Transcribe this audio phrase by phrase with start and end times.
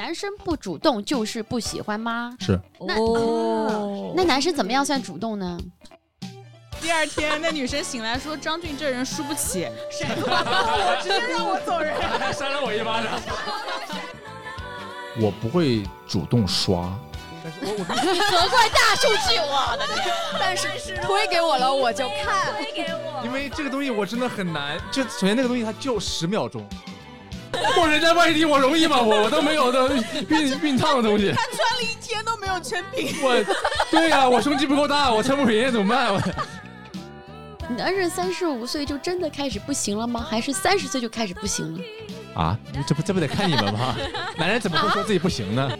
[0.00, 2.34] 男生不主动就是不喜欢吗？
[2.40, 5.58] 是那哦， 那男生怎么样算主动呢？
[6.80, 9.68] 第二天，那女生醒来说：“张俊这人输不起，
[10.00, 11.94] 我直接让我走人。
[12.18, 13.20] 还扇了我一巴掌。
[15.20, 16.90] 我不会主动刷，
[17.44, 20.14] 但是我我你责怪大数据，我的天！
[20.38, 26.66] 但是推给我了我就看，推给我因为这个东西我真的很难，就首先那个东西它就十秒钟。
[27.80, 29.00] 我人在外地，我容易吗？
[29.00, 31.32] 我我都没有的熨熨烫的东西。
[31.32, 33.14] 他穿了一天都没有撑平。
[33.22, 33.34] 我，
[33.90, 36.12] 对呀、我胸肌不够大，我撑不平，怎么办？
[36.12, 36.20] 我
[37.76, 40.26] 男人三十五岁就真的开始不行了吗？
[40.28, 41.80] 还是三十岁就开始不行了？
[42.34, 43.94] 啊，这不这不得看你们吗？
[44.36, 45.70] 男人怎么会说自己不行呢？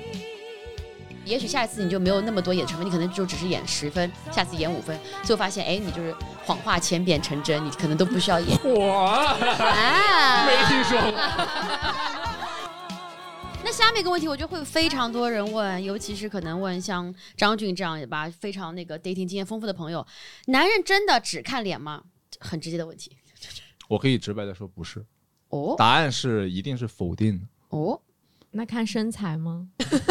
[1.25, 8.59] 也许下一次你就没有那么多演成分，你可能就只是演十分，下次演五分，最后发现，哎，你就是谎话千变成真，你可能都不需要演。
[8.65, 11.13] 我啊，没听说过。
[13.63, 20.05] 那下面一个问题，我觉得会非常多人问，尤其是可能问像张俊这样吧，非常那个 dating 经验丰富的朋友，
[20.47, 22.03] 男人真的只看脸吗？
[22.39, 23.17] 很直接的问题。
[23.89, 25.05] 我可以直白的说不是，
[25.51, 27.47] 哦答案是一定是否定的。
[27.69, 28.01] 哦，
[28.53, 29.69] 那看身材吗？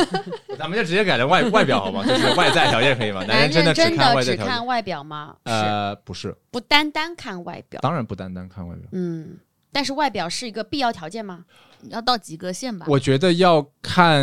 [0.57, 2.05] 咱们就直接改成外 外表好吗？
[2.05, 3.23] 就是外在条件可以吗？
[3.25, 4.65] 男人真的只真看的只看外在条件？
[4.65, 5.35] 外表吗？
[5.43, 7.81] 呃，不是，不单单看外表。
[7.81, 8.87] 当然不单单看外表。
[8.93, 9.37] 嗯，
[9.71, 11.43] 但是外表是一个必要条件吗？
[11.89, 12.85] 要到及格线吧？
[12.89, 14.21] 我觉得要看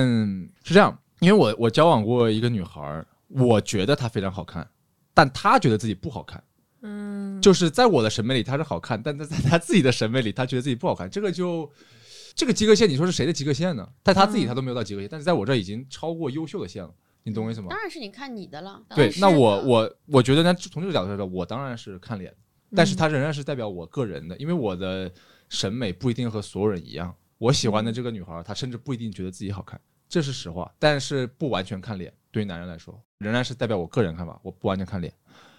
[0.64, 4.66] 是这样，因为我我交往过一个女孩儿，我觉得她非常好看，
[5.14, 6.42] 但她觉得自己不好看。
[6.82, 11.08] 嗯，就是在我的审美里她是好看，但在在她自己的审美里，她觉得自己不好看。
[11.10, 11.70] 这个就
[12.36, 13.88] 这个及格线，你说是谁的及格线呢？
[14.04, 16.94] 在他自己他都没有到及格线，但是在我这儿已经超过优秀的线了。
[17.22, 17.68] 你懂我意思吗？
[17.70, 18.80] 当然是你看你的了。
[18.94, 22.32] 对，那我我我觉得呢，从这个角度来说，我当然是看脸，
[22.76, 25.10] 但是它仍然是代表我个人的，因为我的
[25.48, 27.12] 审美不一定和所有人一样。
[27.38, 30.70] 我喜欢的这个女孩，她甚至不一定觉得自己好看，这是实话。
[30.78, 35.10] 但是不完全看脸，对于男人来说，仍然是代表我个人看法，我不完全看脸，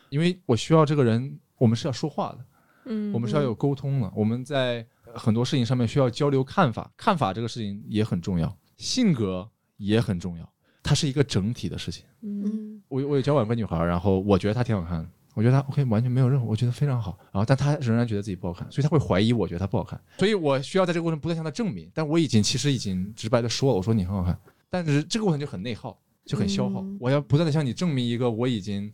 [0.10, 2.46] 因为我需要这个人，我们是要说话的，
[2.86, 10.50] 嗯我们是要有沟通的，我们在很多事情上面需要交流看法，看法这个事情也很重要，性格也很重要，
[10.84, 12.06] 它是一个整体的事情。
[12.22, 12.44] 嗯。
[12.46, 24.40] 嗯，我我有交往过女孩儿，然后我觉得她挺好看的，我觉得她 OK 完全没有任何，我觉得非常好，然后但她仍然觉得自己不好看，所以她会怀疑我觉得她不好看，所以我需要在这个过程不断向她证明，但我已经其实已经直白的说了，我说你很好看，
[24.70, 26.98] 但是这个过程就很内耗，就很消耗，嗯。
[27.00, 28.92] 我要不断的向你证明一个我已经，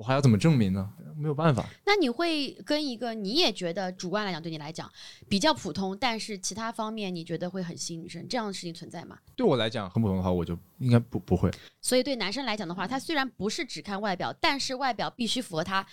[0.00, 0.90] 我还要怎么证明呢？
[1.14, 4.90] 没有办法，那你会跟一个你也觉得主观来讲对你来讲
[5.28, 9.18] 比较普通，但是其他方面你觉得会很吸引女生这样的事情存在吗？
[9.36, 11.50] 对我来讲很普通的话，我就应该不不会。
[11.82, 15.86] 所以对男生来讲的话，他虽然不是只看外表，但是外表必须符合他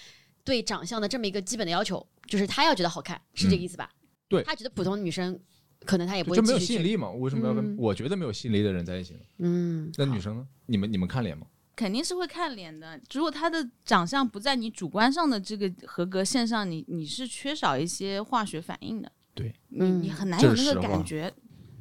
[0.46, 3.92] 对长相的这么一个基本的要求，就是他要觉得好看，是这个意思吧？
[3.94, 5.38] 嗯对他觉得普通的女生
[5.84, 6.60] 可能他也不会就没有。
[6.60, 7.10] 吸引力嘛？
[7.12, 9.20] 为什么要跟、嗯我觉得没有吸引力的人在一起呢？
[9.40, 10.48] 嗯，那女生呢？
[10.66, 11.46] 你们你们看脸吗？
[11.78, 13.00] 肯定是会看脸的。
[13.14, 19.10] 如果他的长相不在你主观上的这个合格线上，你你是缺少一些化学反应的。
[19.36, 21.32] 对，你嗯你很难有那个感觉。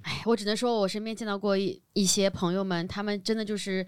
[0.03, 3.85] 哎，我只能说，我身边见到过一一些朋友们，他们真的就是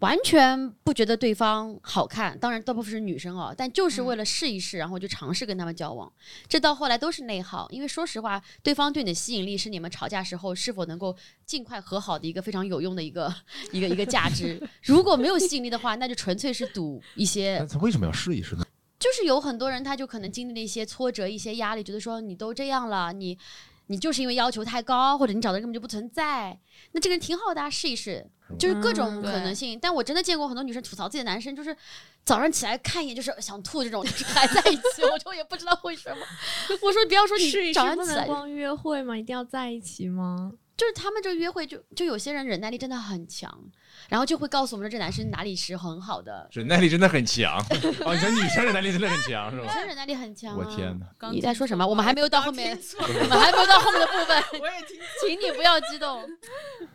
[0.00, 2.38] 完全不觉得对方好看。
[2.38, 6.12] 当然，大部分是女生哦，但就是为了试一试，然后就尝试跟他们交往。
[6.46, 13.34] 这到后来都是内耗，因为说实话，对方对你的吸引力是你们吵架时候是否能够尽快和好的一个非常有用的一个
[13.72, 14.60] 一个一个价值。
[14.84, 18.64] 如果没有吸引力的话，那就纯粹是赌一些那他为什么要试一试呢？
[18.98, 23.38] 就是有很多人，他就可能经历了一些挫折、一些压力，觉得说你都这样了，你
[23.88, 26.58] 你就是因为要求太高，或者你找的人根本就不存在。
[26.92, 28.26] 那这个人挺好的、啊，试一试，
[28.58, 29.78] 就是各种嗯可能性。
[29.80, 31.76] 但我真的见过很多女生吐槽自己的男生，就是
[32.24, 36.24] 早上起来看一眼就是想吐这种，就是还在一起，我就也不知道为什么。
[36.82, 39.16] 我说不要说你试一试不早上起来，能光约会吗？
[39.16, 40.52] 一定要在一起吗？
[40.76, 43.50] 就是他们这个约会就就有些人忍耐力真的很强，
[44.10, 47.58] 然后就会告诉我们说这男生哪里是很好的，忍耐力真的很强
[48.04, 49.62] 哦，你说女生忍耐力真的很强是吧？
[49.64, 50.56] 女生忍耐力很强、啊。
[50.58, 51.06] 我天哪！
[51.18, 51.86] 刚你在说什么？
[51.86, 54.42] 我们还没有到后面， 我们还没有到后面的部分。
[54.60, 54.98] 我也听。
[55.26, 56.22] 请你不要激动。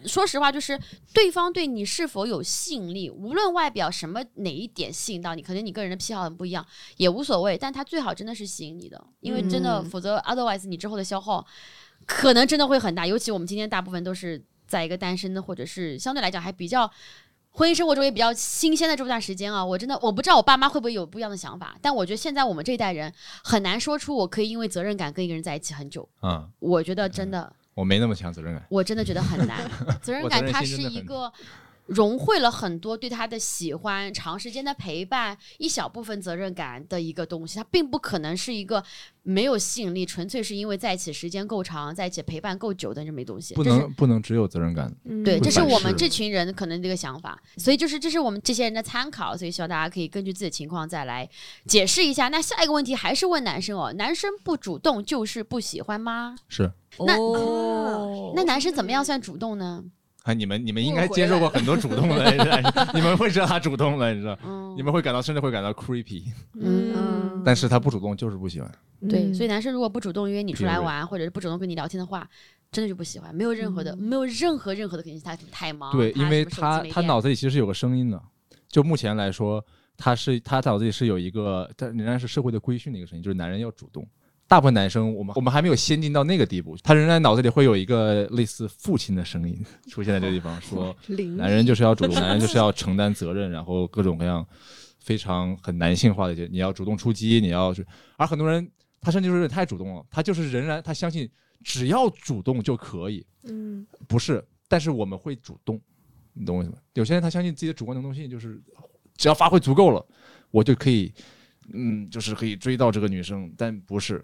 [0.06, 0.80] 说实话，就是
[1.14, 6.64] 对方对你是否有吸引力，无论外表什么哪一点吸引到你，可能你个人的癖好很不一样，
[6.98, 7.58] 也无所谓。
[7.58, 11.44] 但他最好真的是吸引你的，因为真的，嗯否则 otherwise 你之后的消耗
[12.06, 13.06] 可能真的会很大。
[13.06, 16.92] 尤其我们今天大部分都是在一个单身的，或者是相对来讲还比较。
[17.54, 23.14] 婚姻生活中也比较新鲜的这段时间啊，我真的我不知道我爸妈会不会有不一样的想法，但我觉得现在我们这一代人
[23.44, 26.08] 很难说出我可以因为责任感跟一个人在一起很久。
[26.22, 28.66] 嗯、我觉得真的，我没那么强责任感。
[28.70, 29.70] 我真的觉得很难。
[30.02, 31.30] 责任感它是一个
[31.88, 37.58] 融汇了很多对他的喜欢、长时间的陪伴、一小部分责任感的一个东西。
[37.58, 38.84] 它并不可能是一个
[39.24, 43.54] 没有吸引力，纯粹是因为在一起时间够长、在一起陪伴够久的这么一东西。
[43.56, 44.94] 不能不能只有责任感。
[45.06, 51.30] 嗯对，这是我们这群人可能这个想法，所以就是这是我们这些人的参考，所以希望大家可以根据自己的情况再来
[51.66, 52.30] 解释一下。
[52.30, 56.36] 那下一个问题还是问男生哦，男生不主动就是不喜欢吗？
[56.48, 59.84] 是，那哦那男生怎么样算主动呢？
[60.24, 62.32] 啊，你们你们应该接受过很多主动的，
[62.94, 64.76] 你们会知道他主动了，你知道，嗯。
[64.78, 66.24] 你们会感到甚至会感到 creepy，
[66.54, 67.42] 嗯。
[67.44, 68.72] 但是他不主动就是不喜欢。
[69.10, 72.30] 对，所以以男生如果不主动约你出来玩，或者是不主动跟你聊天的话，
[72.72, 78.22] 真的就不喜欢，没有任何的，没有任何任何的可能性他太忙，对，因为他他脑子里其实是有个声音的，
[78.70, 79.64] 就目前来说，
[79.98, 84.08] 他是他脑子里是有一个，但仍然是社会的规训的一个声音，就是男人要主动。
[84.52, 89.58] 大部分男生，我们我们还没有先进到那个地步，他仍然脑子里会有一个类似父亲的声音
[89.88, 90.94] 出现在这个地方， 说
[91.38, 94.46] 男人就是要主动， 男人就是要承担责任，然后各种各样
[95.00, 97.86] 非常很男性化的一些，你要主动出击，你要去，
[98.18, 98.70] 而很多人
[99.00, 101.30] 他甚至就是有点太主动了，他就是仍然他相信
[101.64, 103.88] 只要主动就可以，嗯。
[104.06, 105.80] 不是，但是我们会主动，
[106.34, 106.78] 你懂我意思吗？
[106.96, 108.62] 有些人他相信自己的主观能动性，就是
[109.16, 110.06] 只要发挥足够了，
[110.50, 111.10] 我就可以，
[111.72, 114.22] 嗯，就是可以追到这个女生，但不是，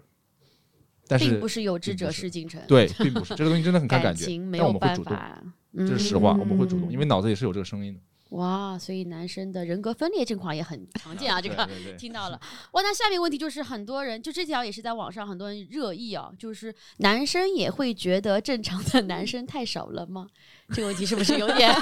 [1.08, 5.42] 但是并不是有志者事竟成，对，并不是这个东西真的很看感感觉，情没但我有们会主动，办法，
[5.78, 8.00] 这是嗯实话，我们会主动，嗯因为脑子也是有这个声音的。
[8.36, 11.66] 哇，所以男生的人格分裂这块也很常见啊，这个
[11.96, 12.38] 听到了。
[12.72, 20.26] 哇，那下面问题就是很多人就这条也是在网上很多人热议啊，就是男生也会觉得正常的男生太少了吗？
[20.74, 21.74] 这个问题是不是有点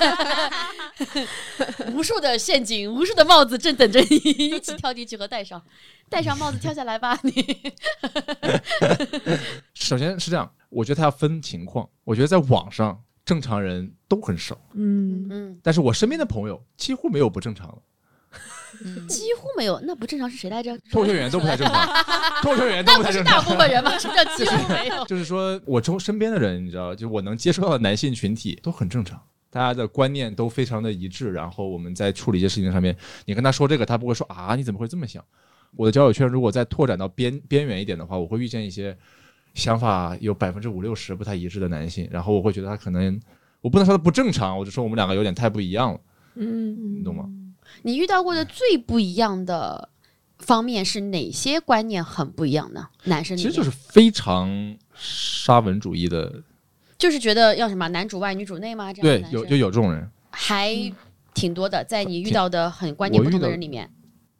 [1.92, 5.60] 无数的陷阱，无数的帽子正等着你一起跳进去和戴上，
[6.08, 7.32] 戴上帽子跳下来吧，你。
[9.96, 20.76] 首先是这样，我觉得他要分情况，我觉得在网上正常人都很少，嗯嗯，但是我身边的朋友几乎没有不正常的，几乎没有，那不正常是谁来着？
[20.90, 21.86] 脱口秀演员都不太正常，
[22.42, 23.54] 脱口秀演员都那不是大不太正常。
[23.54, 23.98] 部分人吗？
[23.98, 25.04] 什么叫几乎没有？
[25.06, 29.18] 就是说我周身边的人，你知道，就我能接触到的男性群体都很正常，
[29.48, 31.32] 大家的观念都非常的一致。
[31.32, 32.94] 然后我们在处理一些事情上面，
[33.24, 35.24] 你跟他说这个，他不会说啊，你怎么会这么想？
[35.74, 38.96] 我的交友圈如果再拓展到边边缘一点的话，我会遇见一些
[39.56, 43.20] 想法有百分之五六十不太一致的男性，然后我会觉得他可能，
[43.60, 46.00] 我不能说他不正常，我就说我们两个有点太不一样了，
[46.36, 47.28] 嗯你懂吗？
[47.82, 49.88] 你遇到过的最不一样的
[50.38, 52.86] 方面是哪些观念很不一样呢？
[53.04, 56.42] 男生其实就是非常沙文主义的，
[56.96, 58.92] 就是觉得要什么男主外女主内吗？
[58.92, 60.08] 这样对有就有这种人。
[60.30, 60.70] 还
[61.32, 63.90] 挺多的，在你遇到的很观念不同的人里面，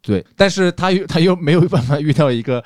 [0.01, 2.65] 对，但是他又他又没有办法遇到一个呃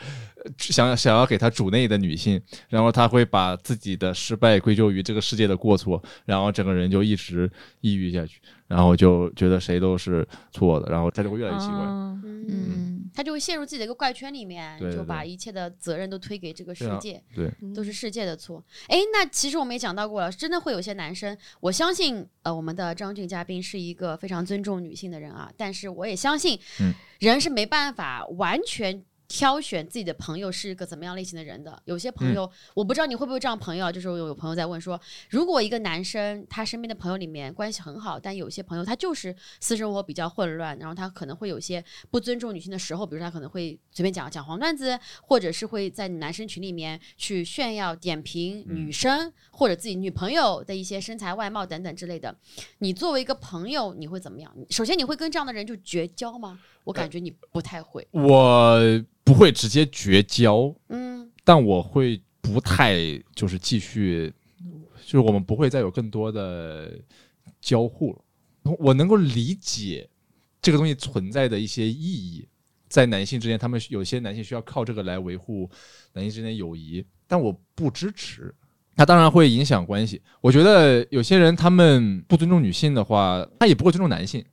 [0.58, 7.50] 想想要给他主内的女性，然后他会把自己的失败归咎于这个世界的过错，然后整个人就一直
[7.82, 11.78] 抑郁下去，然后就觉得谁都是错的，然后他就会越来越奇怪。
[12.50, 17.24] 嗯他就会陷入自己的一个怪圈里面，对对就把一切的责任都推给这个世对啊界。
[17.36, 18.64] 对，都是世界的错。
[18.88, 29.04] 哎，那其实我们也讲到过了，真的会有些男生，我相信，呃，我们的张俊嘉宾是一个非常尊重女性的人啊，但是我也相信，嗯人是没办法完全。
[29.32, 31.82] 挑选自己的朋友是一个怎么样类型的人的？
[31.86, 35.00] 有些朋友，我不知道你会不会这样朋友啊，就是有有朋友在问说，
[35.30, 52.36] 如果一个男生他身边的朋友里面关系很好，但有些朋友他就是私生活比较混乱，然后他可能会有一些不尊重女性的时候，比如说他可能会随便讲讲黄段子，或者是会在男生群里面去炫耀、点评嗯女生、或者自己女朋友的一些身材、外貌等等之类的。
[52.80, 54.54] 你作为一个朋友，你会怎么样？
[54.70, 56.60] 首先，你会跟这样的人就绝交吗？
[56.84, 58.08] 我感觉你不太会。
[58.12, 58.80] 我
[59.24, 62.98] 不会直接绝交，嗯但我会不太
[63.36, 64.34] 就是继续，
[65.06, 66.92] 就是我们不会再有更多的
[67.60, 68.20] 交互了。
[68.80, 70.08] 我能够理解
[70.62, 72.48] 这个东西存在的一些意义，
[72.88, 75.70] 在男性之间，他们有些男性需要靠这个来维护
[76.14, 78.54] 男性之间的友谊，但我不支持。
[78.96, 80.22] 他当然会影响关系。
[80.42, 84.46] 我觉得有些人他们不尊重女性的话，他也不会尊重男性，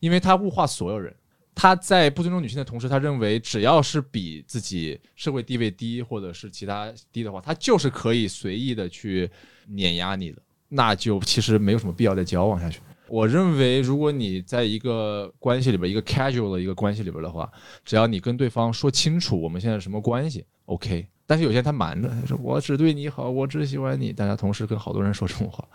[0.00, 1.14] 因为他物化所有人。
[1.58, 9.28] 他在不尊重女性的同时，他认为只要是比自己社会地位低或者是其他低的话，他就是可以随意的去
[9.66, 12.80] 碾压你的，那就其实没有什么必要再交往下去。
[13.08, 17.50] 我认为，如果你在一个关系里边，一个 casual 的一个关系里边的话，
[17.86, 21.06] 只要你跟对方说清楚我们现在是什么关系，OK。
[21.24, 25.66] 但是有些人他瞒着，他说我只对你好，我只喜欢你，但他同时跟好多人说这种话，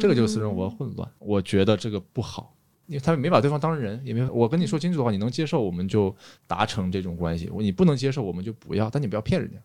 [0.00, 1.08] 这个就是私生活混乱。
[1.20, 2.54] 我觉得这个不好。
[2.88, 6.12] 因为他们没把对方当人，也没有我跟你说清楚的话，你能接受我们就
[6.46, 9.56] 达成这种关系，你不能接受我们就不要，但你不要骗人家。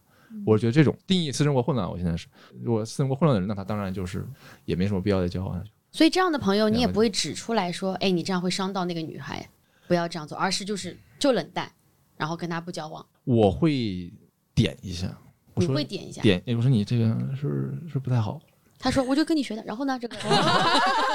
[0.46, 2.28] 我觉得这种定义私生活混乱，我现在是，
[2.62, 4.28] 如果私生活混乱的人，那他当然就是
[4.66, 5.72] 也没什么必要再交往下去。
[5.92, 9.48] 所以这样的朋友，你也不会指出来说，哎，你这样会伤到那个女孩，
[9.88, 11.72] 不要这样做，而是就是就冷淡，
[12.18, 13.06] 然后跟他不交往。
[13.26, 14.12] 我会
[14.56, 15.16] 点一下，
[15.54, 18.42] 我你说会点一下，点，我说你这个是是不太好。
[18.80, 20.18] 他说我就跟你学的，然后呢，这个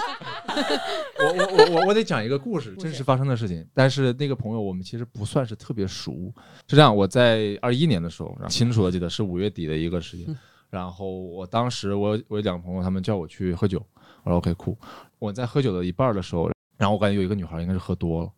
[1.19, 3.67] 我我我我我得讲一个故事，真实发生的事情。
[3.75, 6.33] 但是那个朋友我们其实不算是特别熟，
[6.67, 6.95] 是这样。
[6.95, 10.37] 我在二一年的时候，然后清楚的记得是五月底的一个时间。
[10.71, 13.83] 然后我当时我我有两个朋友，他们叫我去喝酒，
[14.23, 14.77] 我说 OK 酷。
[15.19, 18.31] 我在喝酒的一半的时候，然后我感觉有一个女孩应该是喝多了，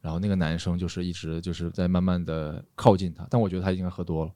[0.00, 4.32] 然后那个男生就是一直就是在慢慢的靠近她，但我觉得他应该喝多了。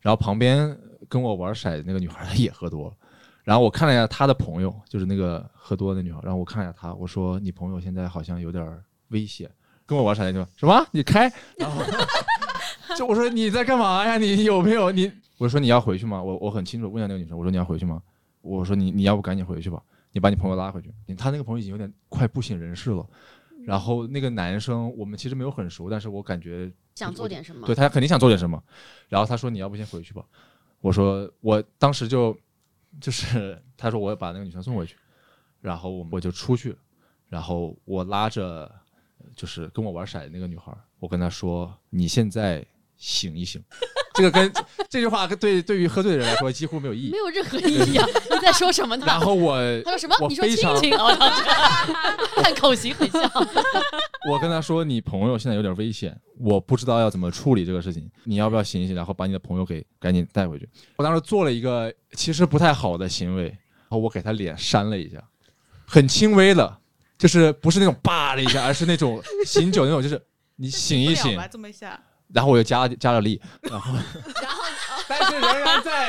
[0.00, 0.74] 然后旁边
[1.06, 2.94] 跟我玩骰子那个女孩她 也喝多了。
[3.50, 9.50] 然后我看了一下他的朋友，就是那个喝多的女孩，然后我看了一下他，我说你朋友现在好像有点危险，
[9.84, 10.86] 跟我玩骰的那个什么？
[10.94, 11.22] 你开？
[11.56, 11.82] 然后
[12.96, 14.18] 就我说你在干嘛呀？
[14.18, 15.10] 你有没有你？
[15.36, 16.22] 我说你要回去吗？
[16.22, 18.00] 我我很清楚问一下那个女生，我说你要回去吗？
[18.40, 20.94] 我说你你要不赶紧回去吧，你把你朋友拉回去。
[21.18, 23.04] 他那个朋友已经有点快不省人事了。
[23.64, 27.74] 然后那个男生我们其实没有很熟，但是我感觉想做点什么对。
[27.74, 28.62] 他肯定想做点什么。
[29.08, 30.24] 然后他说你要不先回去吧。
[30.80, 32.36] 我说我当时就
[32.98, 34.96] 就是 他说我要把那个女生送回去，
[35.60, 36.74] 然后我我就出去，
[37.28, 38.70] 然后我拉着
[39.36, 42.66] 就是跟我玩骰的那个女孩，我跟她说你现在
[42.96, 43.62] 醒一醒。
[44.20, 44.52] 这个跟
[44.88, 47.16] 这句话跟对对于喝醉的人来说几乎没有意义没。
[47.16, 48.06] 有任何意义啊！
[48.30, 49.04] 你在说什么呢？
[49.06, 50.14] 然后我他说什么？
[50.20, 51.42] 我你说亲非常亲哦，然后
[52.36, 53.22] 这看口型很像。
[54.28, 60.68] 我跟他说，你朋友现在有点危险，我不知道要怎么处理这个事情，你要不要醒一醒，然后把你的朋友给赶紧带回去？
[60.96, 65.22] 我当时做了一个其实不太好的行为，然后我给他脸扇了一下，
[65.86, 66.78] 很轻微的，
[67.18, 70.20] 就是不是那种叭的一下，而是那种醒酒那种，就是
[70.56, 72.00] 你醒一醒这么一下，
[72.34, 73.92] 然后我又加加了力，然后
[74.42, 74.64] 然后
[75.08, 76.08] 但是仍然在。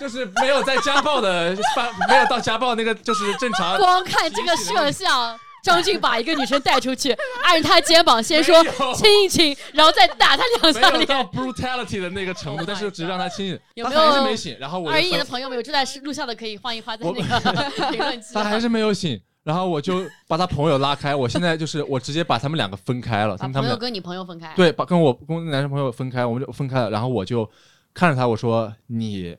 [0.00, 3.76] 就是没有在家暴的范，没有到家暴那个，就是正常。
[3.78, 8.60] 光看这个摄像，张俊把一个女生带出去， 按着她肩膀先说
[8.96, 11.22] 亲一亲，然后再打她两没下有到。
[11.26, 14.56] brutality 的那个程 Oh 度，但是只是让她亲醒，有没他还是有没醒。
[14.58, 18.34] 然后我二一年的朋友们有正在录像的，可以换一换在那个 评论区。
[18.34, 21.14] 他还是没有醒，然后我就把他朋友拉开。
[21.14, 26.90] 我现在就是我直接把他们两个分开了，他朋友跟你朋友分开。，对把跟我跟我男生朋友分开，我们就分开了。
[26.90, 27.48] 然后我就
[27.92, 29.36] 看着他，我说你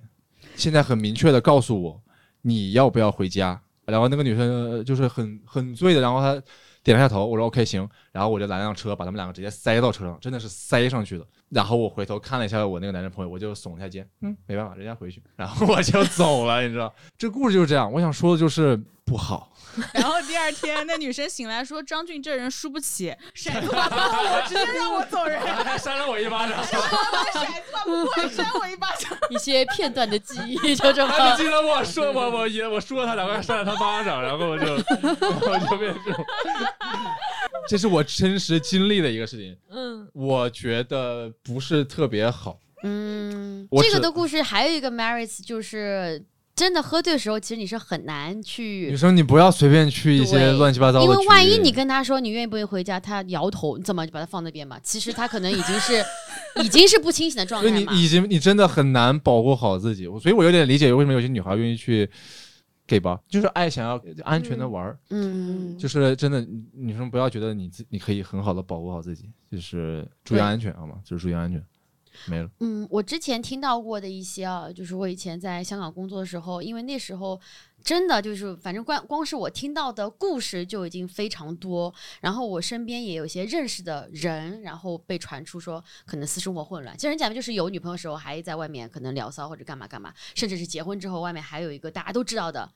[0.56, 2.02] 现在很明确的告诉我
[2.42, 3.60] 你要不要回家。
[3.86, 6.42] 然后那个女生呃就是很很醉的，然后她
[6.84, 11.26] 点了下头，我说 OK 行，然后我就拦辆车，把他们两个直接塞到车上，真的是塞上去的。
[11.50, 17.92] 然后我回头看了一下我那个男生朋友，我就耸了一下肩，嗯，没办法，人家回去，然后我就走了，你知道，这故事就是这样。
[17.92, 19.52] 我想说的就是不好，
[19.94, 25.42] 然后第二天那女生醒来说张俊这人输不起，骰子吧不过我，直接让我走人。
[25.42, 26.64] 还扇了我一巴掌。
[26.64, 29.12] 骰子吧不过扇我一巴掌。
[29.30, 31.36] 一些片段的记忆就这么。
[31.36, 36.26] 记得我说我我也我说了他两个，扇了他巴掌，然后我就 我就变成这种，
[37.68, 42.60] 这是我真实经历的一个事情，嗯，我觉得不是特别好。
[42.84, 46.24] 嗯，这个的故事还有一个 merits 就是。
[46.56, 54.80] 真的喝醉的时候，其实你是很难去女生，你不要随便去一些乱七八糟的，因为万一你跟他说你愿意不愿意回家，他摇头，你怎么就把他放那边嘛？
[54.84, 56.04] 其实他可能已经是
[56.62, 57.94] 已经是不清醒的状所以态嘛。
[57.94, 62.08] 你已经你真的很难保护好自己，所以我有点理解为什么有些女孩愿意去
[62.86, 70.98] 给吧，就是爱想要安全的玩儿，嗯，就是真的女女生不要觉得你自你可以很好的保护好自己，就是注意安全好吗？
[71.04, 71.64] 就是注意安全，
[72.28, 72.50] 没了。
[72.60, 77.40] 嗯，我之前听到过的一些啊，就是我以前在香港工作的时候，因为那时候
[77.84, 86.98] 真的就是，反正光光是我听到的故事就已经非常多，然后我身边也有一些认识的人，然后被传出说可能私生活混乱。
[86.98, 92.72] 其实人讲的就是有女朋友的时候还在外面可能聊骚或者干嘛干嘛，甚至是结婚之后外面还有一个大家都知道的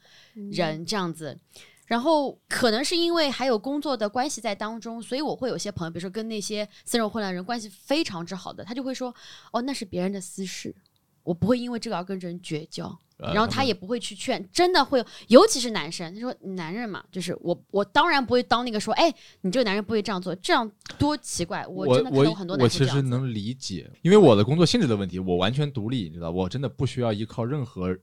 [0.52, 1.40] 人这样子。
[1.88, 9.14] 然后可能是因为还有工作的关系在当中，所以我会有些朋友，比如说跟那些私人混乱人关系非常之好的，他就会说
[9.52, 10.76] ：“哦，那是别人的私事，
[11.24, 12.88] 我不会因为这个而跟人绝交。”
[13.20, 23.02] 呃然后他也不会去劝，真的会有，尤其是男生，他说男人嘛，就是我，我当然不会当那个说，哎，你这个男人不会这样做，这样多奇怪，我我真的看到很多男生这样子。
[23.02, 27.98] 其实能理解，因为我的工作性质的问题，我完全独立，你知道，我真的不需要依靠任何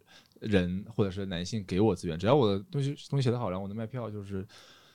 [0.45, 4.47] 人或者是男性给我资源，只要我的东西东西写得好，然后我能卖票，就是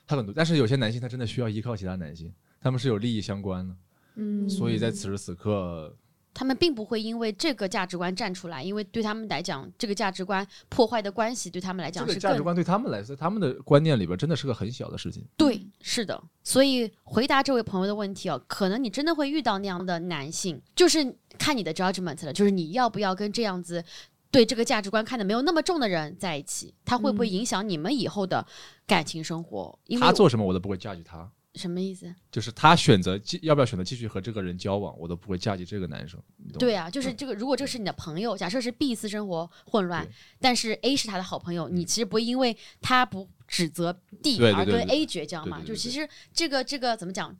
[0.07, 0.33] 他很多。
[0.35, 3.75] 但是有些男性他真的需要依靠其他男性，他们是有利益相关的，
[4.15, 5.95] 嗯所以在此时此刻，
[6.33, 15.25] 他们并不会因为这个价值观站出来，因为对他们来讲，这个价值观破坏的关系对他们来讲是价值观对他们来说，他们的观念里边真的是个很小的事情。
[15.35, 16.21] 对，是的。
[16.43, 23.83] 所以回答这位朋友的问题哦，可能你真的会遇到那样的男性，就是看你的 judgment 了，就是你要不要跟这样子
[24.31, 28.45] 对这个价值观看得没有那么重的人在一起，他会不会嗯影响你们以后的
[28.85, 29.77] 感情生活？
[29.87, 32.13] 因为他做什么我都不会嫁给他，什么意思？
[32.31, 36.21] 就是他选择继要不要选择继续和这个人交往，我都不会嫁给这个男生。
[36.37, 37.33] 你懂吗对啊，就是这个。
[37.33, 45.57] 如果这个是你的朋友，假设是 B 私生活混乱对，但是 A 是他的好朋友，你其实不会因为他不指责 D 而跟对对对对 A 绝交嘛？
[45.57, 47.35] 对对对就其实这个这个怎么讲？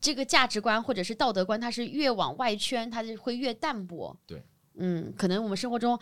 [0.00, 4.18] 这个价值观或者是道德观，它是越往外圈，它就会越淡薄。
[4.26, 4.42] 对，
[4.76, 5.98] 嗯，可能我们生活中。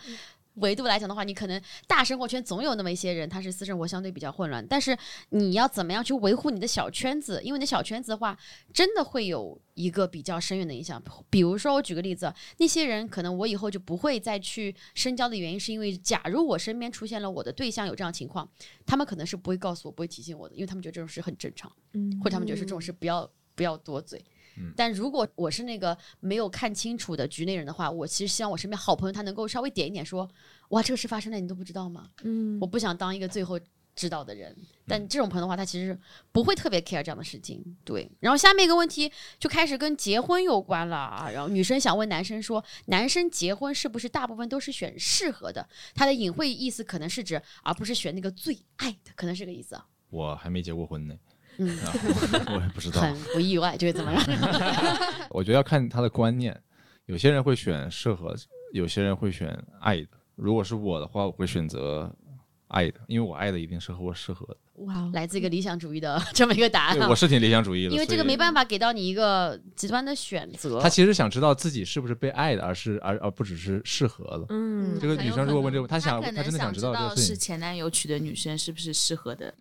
[0.55, 4.97] 维度来讲的话，你可能大生活圈总有那么一些人，他是私生活相对比较混乱，但是
[5.29, 7.39] 你要怎么样去维护你的小圈子？
[7.43, 8.37] 因为你的小圈子的话，
[8.73, 11.01] 真的会有一个比较深远的影响。
[11.29, 18.49] 比如说，我举个例子，那些人可能我以后就不会再去深交的原因，是因为假如我身边出现了我的对象有这样情况，
[18.85, 24.23] 他们可能是不会告诉我，不会提醒我的，因为他们觉得这种事很正常，嗯或者他们觉得是这种事不要不要多嘴。
[24.57, 30.29] 嗯但如果我是那个没有看清楚的局内人的话，我其实希望我身边好朋友他能够稍微点一点说，
[30.69, 32.07] 哇，这个事发生了，你都不知道吗？
[32.23, 33.59] 嗯我不想当一个最后
[33.95, 34.55] 知道的人。
[34.87, 35.97] 但这种朋友的话，他其实
[36.31, 37.77] 不会特别 care 这样的事情。
[37.83, 41.29] 对，然后下面一个问题就开始跟结婚有关了啊。
[41.29, 45.67] 然后女生想问男生说，男生结婚是不是大部分都是选适合的？
[45.93, 49.85] 他的隐晦意思可能是指，而不是选那个最爱的，可能是这个意思啊。
[50.09, 51.15] 我还没结过婚呢，
[51.59, 51.93] 嗯，啊
[52.47, 53.01] 我也不知道。
[53.01, 54.23] 很不意外，就是怎么样？
[55.29, 56.57] 我觉得要看他的观念，
[57.05, 58.33] 有些人会选适合，
[58.73, 59.47] 有些人会选
[59.81, 60.07] 爱的。
[60.35, 62.09] 如果是我的话，我会选择
[62.69, 64.57] 爱的，因为我爱的一定是和我适合的。
[64.85, 67.13] 哇哦，来自一个理想主义的 这么一个答案啊对我。
[67.13, 70.79] 是挺理想主义的，因为这个没办法给到你一个极端的选择。
[70.79, 74.45] 他其实想知道自己是不是被爱的，而是而而不只是适合的。
[74.49, 77.25] 嗯这个女生如果问这个问题，她想她真的想知知道这个事情。
[77.25, 79.53] 是前男友娶的女生是不是适合的，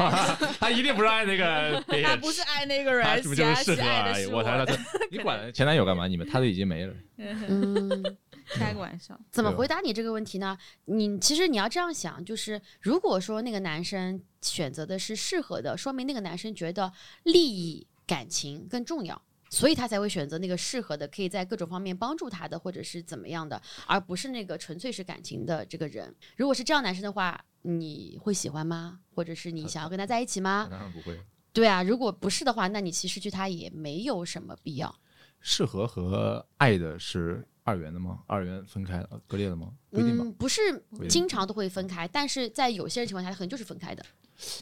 [0.60, 4.36] 他一定不是爱那个， 他不是爱那个人，他是不是就是适合？
[4.36, 4.76] 我才他，
[5.10, 6.06] 你管前男友干嘛？
[6.06, 6.92] 你们他都已经没了。
[7.16, 8.16] 嗯。
[8.46, 9.18] 开个玩笑。
[9.30, 10.56] 怎么回答你这个问题呢？
[10.86, 16.92] 你其实你要这样想，就是如果说那个男生选择的是适合的，说明那个男生觉得
[17.24, 26.14] 利益感情更重要，所以他才会选择那个适合的，可以在各种方面帮助他的，或者是怎么样的，而不是那个纯粹是感情的这个人。
[26.36, 29.00] 如果是这样男生的话，你会喜欢吗？
[29.14, 30.68] 或者是你想要跟他在一起吗？
[30.70, 31.18] 当然不会。
[31.52, 34.94] 对啊，如果不是的话，那你其实失去他也没有什么必要。
[35.40, 38.20] 适合和爱的是二元的吗？
[38.28, 39.72] 二元分开了，割裂的吗？
[39.90, 40.22] 不一定吧。
[40.24, 40.60] 嗯，不是
[41.08, 44.06] 经常都会分开，但是在有些人情况下，他可能就是分开的。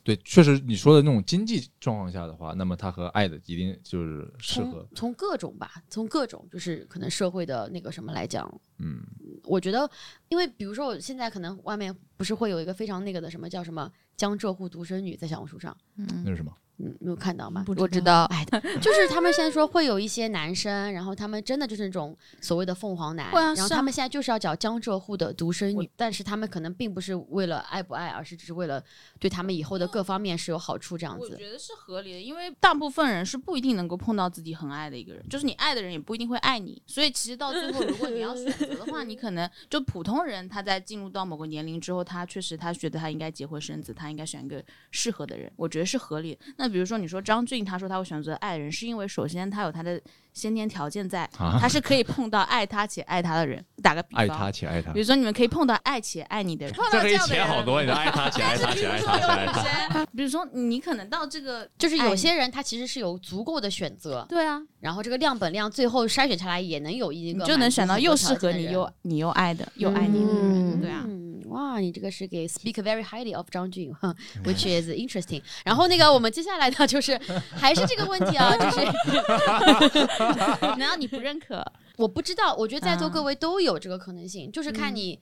[0.02, 5.12] 对，确实你说的那种经济状况下的话，那么他和爱的一定就是适合从。
[5.12, 9.02] 从各种吧，从各种就是可能社会的那个什么来讲，嗯，
[9.42, 9.90] 我觉得，
[10.28, 16.56] 因为比如说我现在可能外面不是会有一个非常那个的什么叫什么江浙沪独生女在小红书上，嗯那是什么？
[16.78, 17.62] 嗯，没有看到吗？
[17.64, 18.44] 不我知道， 哎，
[18.80, 28.82] 就是他们现在说会有一些男生，然后他们真的就是那种所谓的凤凰男，然后他们现在就是要找江浙沪的独生女，但是他们可能并不是为了爱不爱，而是只是为了
[29.20, 31.28] 对他们以后的各方面是有好处这样子。
[31.32, 46.40] 我觉得是合理的，因为大部分人是不一定能够碰到自己很爱的一个人，就是你爱的人也不一定会爱你，所以其实到最后，如果你要选择的话，你可能就普通人他在进入到某个年龄之后，他确实他觉得他应该结婚生子，他应该选一个适合的人，我觉得是合理的。
[46.56, 50.00] 那比如说你说张俊，他说他会选择爱人，是因为首先他有他的
[50.33, 53.64] 先天条件在，啊他是可以碰到爱他且爱他的人。
[53.83, 55.00] 打个比方，爱他且爱他比。
[55.00, 60.07] 如说你们可以碰到爱且爱你的人，碰这可以到样的人钱好多，你的爱他且爱他且爱他且爱他。
[60.07, 71.03] 比如说你可能到这个， 就是有些人他其实是有足够的选择，对啊，然后这个量本量最后筛选下来也能有一个你就能选到又适合你又又你又爱的又爱你的人，嗯对啊。
[71.07, 74.14] 嗯，哇，你这个是给 speak very highly of 张俊哈
[74.44, 75.40] ，which is interesting。
[75.64, 77.16] 然后那个我们接下来呢，就是
[77.54, 78.84] 还是这个问题啊，就是
[80.76, 81.64] 难道你不认可？
[81.96, 85.20] 我不知道，我觉得在座啊各位都有这个可能性，就是看嗯你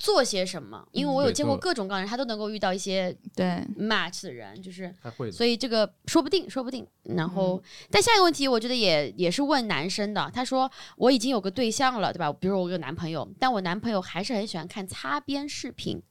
[0.00, 0.82] 做些什么。
[0.92, 4.92] 因为我有见过各种各样的人，他都能够遇到一些对，match 的人，就是。
[5.30, 6.86] 所以这个说不定，说不定。
[7.02, 10.30] 然后，嗯但下一个问题，我觉得也也是问男生的。
[10.32, 12.32] 他说我已经有个对象了，对吧？
[12.32, 16.02] 比如我有个男朋友，但我男朋友还是很喜欢看擦边视频。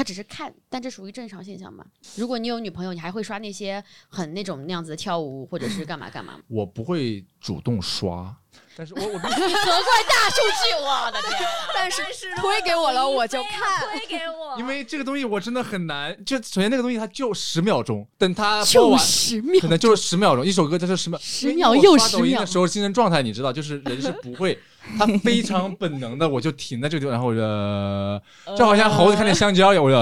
[0.00, 1.84] 他只是看，但这属于正常现象吧？
[2.16, 6.40] 如果你有女朋友，你还会刷那些很那种那样子的跳舞，或者是干嘛干嘛吗？
[6.48, 8.34] 我不会主动刷，
[8.74, 11.46] 但是我我必须 责怪大数据，我的天！
[11.76, 12.00] 但是
[12.38, 16.16] 推给我了我就看，推给我因为这个东西我真的很难。
[16.24, 18.98] 就首先那个东西它就十秒钟，等它播就完。
[18.98, 24.58] 十秒可，能就是十秒钟，一首歌它是十秒，10因为秒又十秒的时候精神状态你知道，就是人是不会，
[24.98, 29.96] 他非常本能的，我就停在这个地方，然后我就，就好像猴子看见香蕉一样，我就，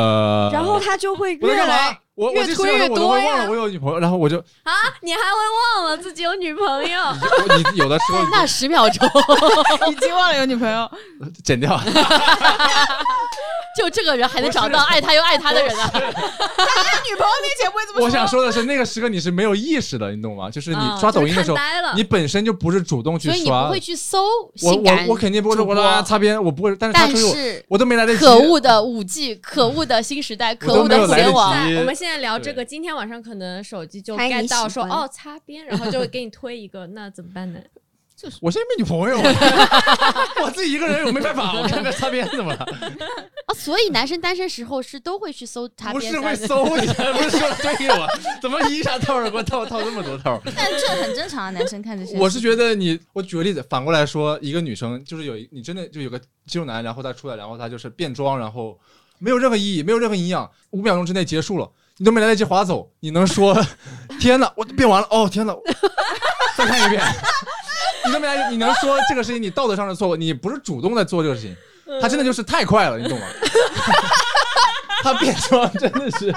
[0.53, 1.99] 然后他就会我在干越来嘛？
[2.15, 5.25] 我越我就希望推越多我会忘了呀我有女朋友，然后我就啊，你还会
[5.79, 6.99] 忘了自己有女朋友？
[7.57, 9.09] 你有的时候 那十秒钟，
[9.91, 10.91] 已经忘了有女朋友，
[11.45, 11.79] 剪掉，
[13.79, 15.89] 就这个人还能找到爱他又爱他的人啊！
[15.93, 20.51] 在女朋友面前不会这么我想说的是，那个时刻你是没有意识的，你懂吗？
[20.51, 21.57] 就是你嗯刷抖音的时候
[21.95, 23.79] 你本身就不是主动去所以你刷不会。
[23.79, 24.19] 去搜
[24.63, 28.19] 我性感我我肯定不会我说啊擦边，我不会，但是他但是我都没来得及。
[28.19, 31.55] 可恶的五 G，可恶的新时代，可恶的互联网。
[31.77, 37.61] 我们现在聊这个，今天晚上可能手机就他已经 get 到说哦擦边，然后就给你推一个，那怎么办呢？
[38.41, 39.17] 我现在没女朋友，
[40.43, 42.67] 我自己一个人我没办法，我看看擦边怎么了？
[43.47, 46.19] 啊，所以男生单身时候是都会去搜擦不是。
[46.21, 48.09] 会搜你，不是说对我，
[48.43, 50.43] 怎么一下套儿给我套套这么多套儿？
[50.57, 52.19] 但这很正常啊，男生看这些。
[52.19, 58.79] 我是觉得你，我举个例子，反过来说，一个女生就是有一，你真的就有个肌肉男，然后他出来，然后他就是变装，然后
[59.19, 63.57] 没有任何意义，没有任何营养，五秒钟之内结束了，你都没来得及划走，你能说
[64.21, 65.55] 天哪，我变完了，哦天哪，
[66.57, 67.01] 再看一遍，
[68.09, 71.55] 你这么来，你能说这个事情你道德上的错误，你不是主动在做这个事情，
[72.01, 73.27] 他真的就是太快了，你懂吗？
[75.03, 76.35] 他变装真的是。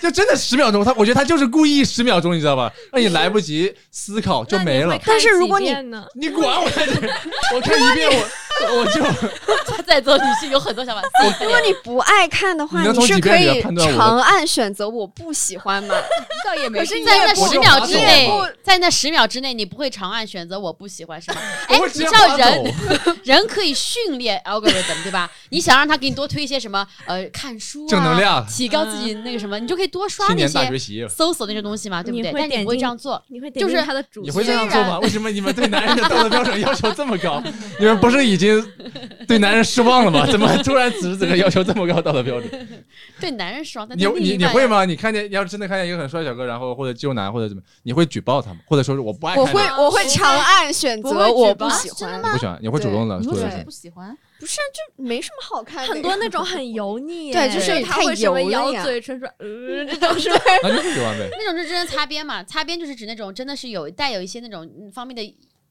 [0.00, 2.72] 就真的十秒钟，他我觉得他就是故意十秒钟，你知道吧？
[2.92, 4.98] 让你来不及思考就没了。
[5.06, 5.72] 但是如果你？
[6.14, 6.94] 你管我在这，
[7.54, 8.28] 我 看一遍我
[8.74, 11.02] 我就 在座女性有很多想法。
[11.40, 15.94] 如果你不爱看的话，你是可以长按选择我不喜欢吗？
[16.44, 18.30] 倒也没可是必在那十秒之内，
[18.62, 21.40] 在那十秒之内，你不会长按选择我不喜欢是吗？
[21.68, 22.74] 哎，你知道人。
[23.24, 25.30] 人可以训练 algorithm 对吧？
[25.50, 32.30] 你想让他给你多推一些什么呃看书啊，正能量提高自己那个什么，你就可以多刷那些习，搜索那些东西嘛，对不对？
[32.30, 34.98] 你会但你不会这样做，你会点就是他的主你会这页样做吗？
[35.00, 37.42] 为什么你们对男人的道德标准要求这么高？
[37.78, 38.72] 你们不是已经
[39.28, 40.26] 对男人失望了吗？
[40.30, 42.68] 怎么突然此时此刻要求这么高道德标准？
[43.20, 44.36] 对男人失望你你？
[44.36, 44.84] 你会吗？
[44.84, 48.60] 你看见你要是真的看见一个很帅小哥，然后或者肌肉男或者怎么，你会举报他吗？
[48.66, 54.16] 或者说是我不爱我会我会长按选择我不喜欢，你不喜欢，你会主动的你为什么做这个事不喜欢？
[54.40, 55.94] 不是就没什么好看的。
[55.94, 60.28] 很多那种很油腻， 对就是他太会什么咬嘴唇说呃这种是
[60.64, 61.28] 那就喜欢呗。
[61.30, 65.22] 那种就真的擦边嘛，擦边就是指那种真的是有带有一些那种嗯方面的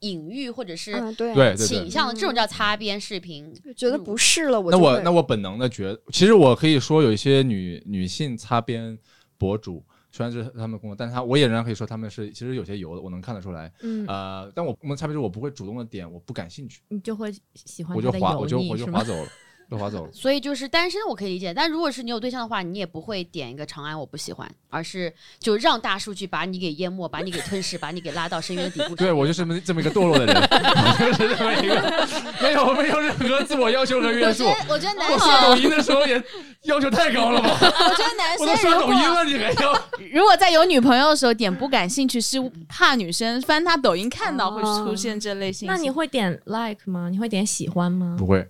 [0.02, 1.66] 隐喻或者是嗯，对，对对对。
[1.66, 3.52] 倾向，这种叫擦边视频。
[3.76, 8.98] 觉得不是了，我那我那我本能的觉得，其实我可以说有一些女女性擦边
[9.38, 13.72] 博主，虽然这是他们的工作，但是他我也仍然可以说他们是其实有些油的，我能看得出来。
[13.82, 18.78] 嗯，呃，但我我们擦边是我不会主动的点，我不感兴趣，你就会喜欢我就划他的油我就我？
[18.78, 19.28] 就是划走了，
[19.72, 20.12] 就划走了。
[20.14, 28.96] 所以就是单身我可以理解，但如果是你有对象的话，你也不会点一个长安我不喜欢，而是就让大数据把你给淹没，把你给吞噬，把你给拉到深渊的底部。
[28.96, 32.08] 对我就是这么这么一个堕落的人， 我就是这么一个
[32.42, 34.46] 没有没有任何自我要求和约束。
[34.68, 36.22] 我觉得男生刷抖音的时候也
[36.64, 37.50] 要求太高了吧？
[37.62, 39.74] 我觉得男 我都刷抖音了，你还要？
[40.12, 45.66] 如果在有女朋友的时候点不感兴趣，是怕女生翻他抖音看到会出现这类信息。
[45.68, 47.08] 那你会点 like 吗？
[47.10, 48.16] 你会点喜欢吗？
[48.18, 48.46] 不会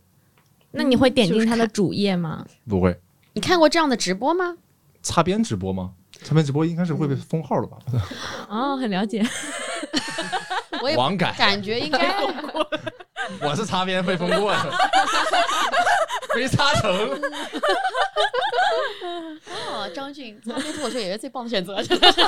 [0.71, 2.45] 那你会点进他的主页吗？
[2.67, 2.97] 不会
[3.33, 4.57] 你看过这样的直播吗？
[5.01, 5.91] 擦边直播吗？
[6.23, 7.77] 擦边直播应该是会被封号的吧？
[8.49, 9.25] 哦，很了解。
[10.81, 12.15] 我也网感，感觉应该
[13.41, 14.73] 我是擦边被封过的，
[16.35, 16.91] 没擦成。
[19.69, 22.21] 哦，张俊擦边脱口秀也是最棒的选择，真的是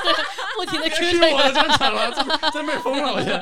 [0.57, 1.27] 不停的别吹这个。
[1.27, 3.41] 听我了，真惨了，真真被封了，我天！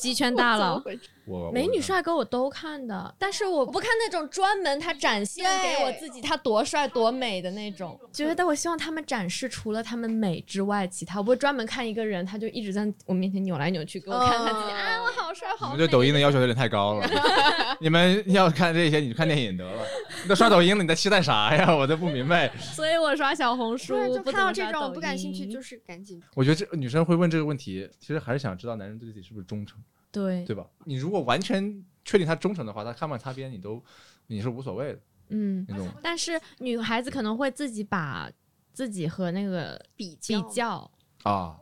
[0.00, 0.82] 鸡圈大佬。
[1.28, 7.98] 我美女帅哥我都看的，但是我不看那种专门他展现给我自己他多帅多美的那种。
[8.12, 15.72] 觉得我希望他们展示除了他们美之外，其他我不会专门看一个人，他就一直在我面前扭来扭去给我看他自己、嗯啊，我好帅好美。
[15.74, 17.06] 你们对抖音的要求有点太高了。
[17.78, 19.82] 你们要看这些，你就看电影得了。
[20.22, 21.76] 你都刷抖音了，你在期待啥呀？
[21.76, 22.50] 我都不明白。
[22.58, 29.78] 所以我刷小红书对，就不看到这种不感兴趣，就是赶紧我觉得这女生会问这个问题，其实还是想知道男人对自己是不是忠诚，
[30.10, 30.66] 对，对吧？
[30.84, 33.82] 你如果完全确定他忠诚的话，他看不看擦边你都
[34.26, 35.66] 你是无所谓的，嗯。
[36.02, 38.30] 但是女孩子可能会自己把
[38.72, 40.90] 自己和那个比比较，
[41.24, 41.58] 啊，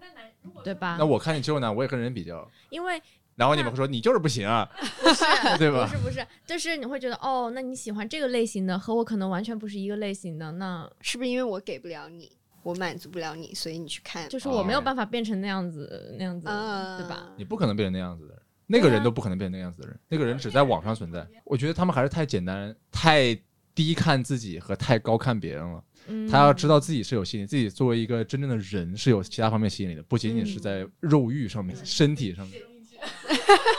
[0.62, 1.04] 对吧那？
[1.04, 3.00] 我看你之后呢，我也跟人比较，因为
[3.35, 4.68] 然后你们会说你就是不行啊，
[5.59, 5.96] 对吧不？
[5.96, 12.30] 是不是，就是你会觉得哦，那你喜欢这个类型的，和我可能完全不是一个类型的，那是不是因为我给不了你，
[12.66, 14.29] 我满足不了你，所以你去看？
[14.29, 17.29] 就是我没有哦办法变成那样子那样子，嗯，对吧？
[17.38, 21.24] 你不可能变成那样子的人，那个人都不可能变成那样子的人，那个人只在网上存在。
[21.44, 23.38] 我觉得他们还是太简单、太
[23.72, 25.85] 低看自己和太高看别人了。
[26.09, 32.61] 嗯，他要知道自己是有吸引力，自己作为一个真正的人是有其他方面吸引力的，不仅仅是在肉欲上面、身体上面。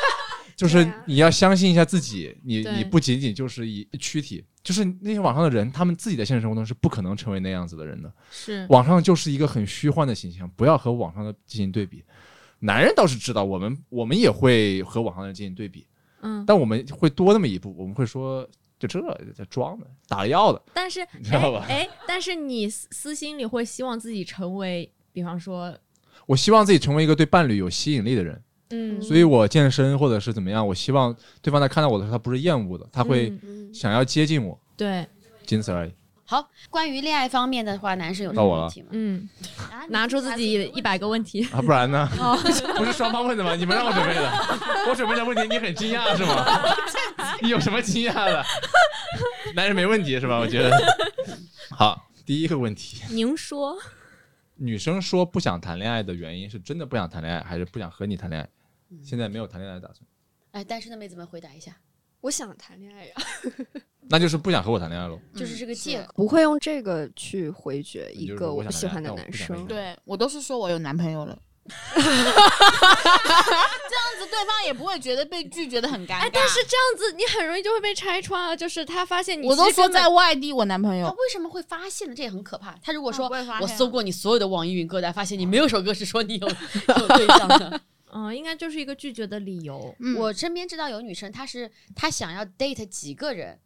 [0.57, 8.11] 就是你要相信一下自己，你你不仅仅就是一躯体，就是那些网上的人，他们自己在现实生活中是不可能成为那样子的人的。
[8.31, 8.65] 是。
[8.69, 12.03] 网上就是一个很虚幻的形象，不要和网上的进行对比。
[12.59, 15.85] 男人倒是知道，我们我们也会和网上的人进行对比，
[16.21, 18.43] 嗯，但我们会多那么一步，我们会说，
[18.79, 18.99] 就这
[19.35, 21.67] 在装的，打了药的，但是你知道吧？
[21.69, 25.71] 哎，哎但是你私私心里会希望自己成为，比方说，
[26.25, 33.31] 我希望自己成为一个对伴侣有吸引力的人，嗯，所以我健身或者是怎么样，我希望对方在看到我的时候，他不是厌恶的，他会
[33.73, 35.05] 想要接近我，对，
[35.45, 35.91] 仅此而已。
[36.29, 38.89] 好，关于恋爱方面的话，男生有什么问题吗？
[38.91, 39.29] 嗯，
[39.71, 42.05] 啊拿出自己一百个问题，啊，不然呢？
[42.75, 43.55] 不是双方问的吗？
[43.55, 44.29] 你们让我准备的，
[44.91, 46.45] 我准备的问题你很惊讶是吗？
[47.41, 48.43] 你有什么惊讶的？
[49.55, 50.37] 男人没问题是吧？
[50.39, 50.69] 我觉得。
[51.69, 53.77] 好，第一个问题，您说，
[54.55, 58.49] 女生说不想谈恋爱的原因是真的不想谈恋爱，还是不想和你谈恋爱？
[58.89, 60.07] 嗯现在没有谈恋爱的打算，
[60.51, 61.75] 哎，单身的妹子们回答一下，
[62.21, 63.13] 我想谈恋爱呀，
[64.09, 65.19] 那就是不想和我谈恋爱喽。
[65.35, 66.13] 就是这个借口。
[66.15, 69.65] 不会用这个去回绝一个你就是我我不喜欢的男生。
[69.67, 71.37] 对我都是说我有男朋友了。
[71.67, 72.07] 这样
[74.17, 76.19] 子对方也不会觉得被拒绝的很尴尬。
[76.19, 82.15] 哎，但是这样子你很容易就会被拆穿啊，就是他发现你我都说在外地，我男朋友他友为什么会发现呢？
[82.15, 82.73] 这也很可怕。
[82.81, 87.81] 他如果说我搜过你所有的网易云歌单，发现你没有首歌是说你有 有对象的。
[88.11, 89.95] 嗯，应该就是一个拒绝的理由。
[89.99, 93.59] 嗯我身边知道有女生，她是她想要 date 几个人，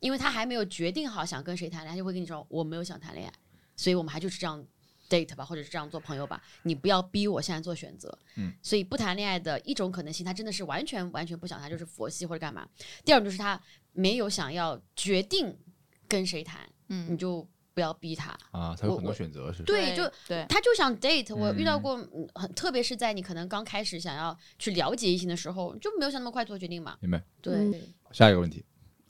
[0.00, 3.32] 因为她还没有决定好想跟谁谈恋爱，她就会跟你说我没有想谈恋爱，
[3.76, 4.64] 所以我们还就是这样
[5.08, 8.18] date 吧，或者是这样做朋友吧，你不要逼我现在做选择。
[8.36, 12.68] 嗯，所以不谈恋爱的一种可能性，她真的是完全完全不想谈，就是佛系或者干嘛。
[13.04, 13.60] 第二种就是她
[13.92, 15.56] 没有想要决定
[16.08, 18.30] 跟谁谈，嗯你嗯，就不要逼他。
[18.52, 19.62] 啊，他有很多选择是。
[19.64, 21.36] 对，就对，他就想 date。
[21.36, 26.96] 我遇到嗯过，嗯很特别是在你可能刚开始想要去了解异性的时候，就没有想那么快做决定嘛。
[27.00, 27.22] 明白。
[27.42, 27.74] 对，嗯
[28.12, 28.64] 下一个问题，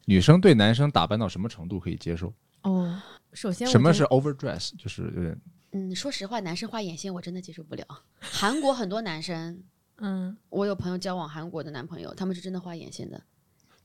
[0.06, 2.34] 女生对男生打扮到什么程度可以接受？
[2.64, 3.00] 哦，
[3.32, 4.72] 首先什么是 overdress？
[4.76, 7.86] 就是有点嗯，说实话，男生画眼线我真的接受不了。
[8.18, 9.62] 韩国很多男生，
[9.98, 13.22] 嗯我有朋友交往韩国的男朋友，他们是真的画眼线的。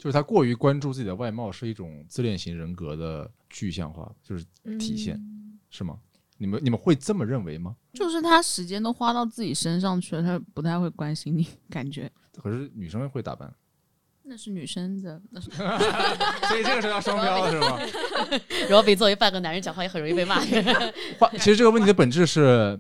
[0.02, 4.44] 就是他过于关注自己的外貌，是一种自恋型人格的具象化，就是
[4.80, 6.00] 体现，嗯是吗？
[6.38, 7.76] 你们你们会这么认为吗？
[7.94, 12.12] 就是他时间都花到自己身上去了，他不太会关心你，感觉
[12.42, 13.54] 可是女生会打扮，
[14.24, 15.52] 那是女生的，那是
[16.50, 17.80] 所以这个是要双标的是吗？
[18.68, 20.40] 然后比作为半个男人讲话也很容易被骂。
[21.20, 22.76] 话其实这个问题的本质是，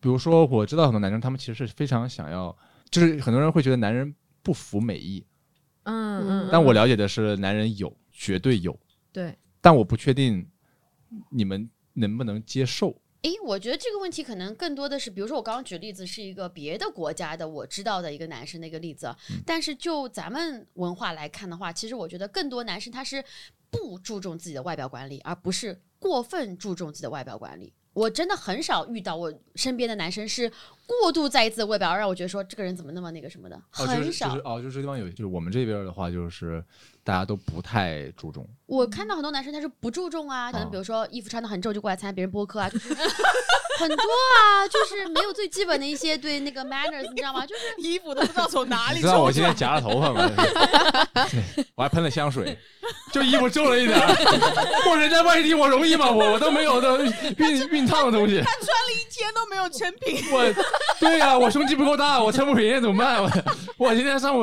[0.00, 2.54] 比如说我知道很多男生他们其实是非常想要，
[2.90, 5.24] 就是很多人会觉得男人不服美意，
[5.90, 8.78] 嗯嗯，但我了解的是男人有，绝对有，
[9.12, 10.46] 对但我不确定
[11.30, 12.94] 你们能不能接受。
[13.22, 23.24] 诶，我觉得这个问题可能更多的是，比如说我刚刚举例子是一个别的国家的我知道的一个男生的一个例子啊，但是就咱们文化来看的话，其实我觉得更多男生他是
[23.70, 27.72] 不注重自己的外表管理，而不是过分注重自己的外表管理。
[27.98, 30.48] 我真的很少遇到我身边的男生是
[30.86, 34.28] 过度在意自己的外表，让我觉得说这个人怎么那么那个什么的，很少。
[34.28, 36.64] 就是哦，就是这地方有，就是我们这边的话，就是
[37.02, 38.48] 大家都不太注重。
[38.66, 42.94] 我看到很多男生他是不注重啊，可能哦比如说衣服穿的很皱就过来参加别人播客啊，就是
[43.78, 47.46] 很多啊，就是没有最基本的一些对那个 manners，你知道吗？
[47.46, 50.30] 就是 衣服都不知道从哪 你知道我今天夹了头发吗？
[51.76, 52.58] 我还喷了香水，
[53.12, 54.06] 就衣服皱了一点儿。
[54.90, 56.10] 我人在外地，我容易吗？
[56.10, 56.98] 我我都没有的
[57.36, 58.40] 熨熨烫的东西。
[58.40, 60.24] 他穿了一天都没有成品。
[60.32, 60.44] 我
[60.98, 63.22] 对呀、我胸肌不够大，我撑不平，怎么办？
[63.22, 63.30] 我
[63.76, 64.42] 我今天上午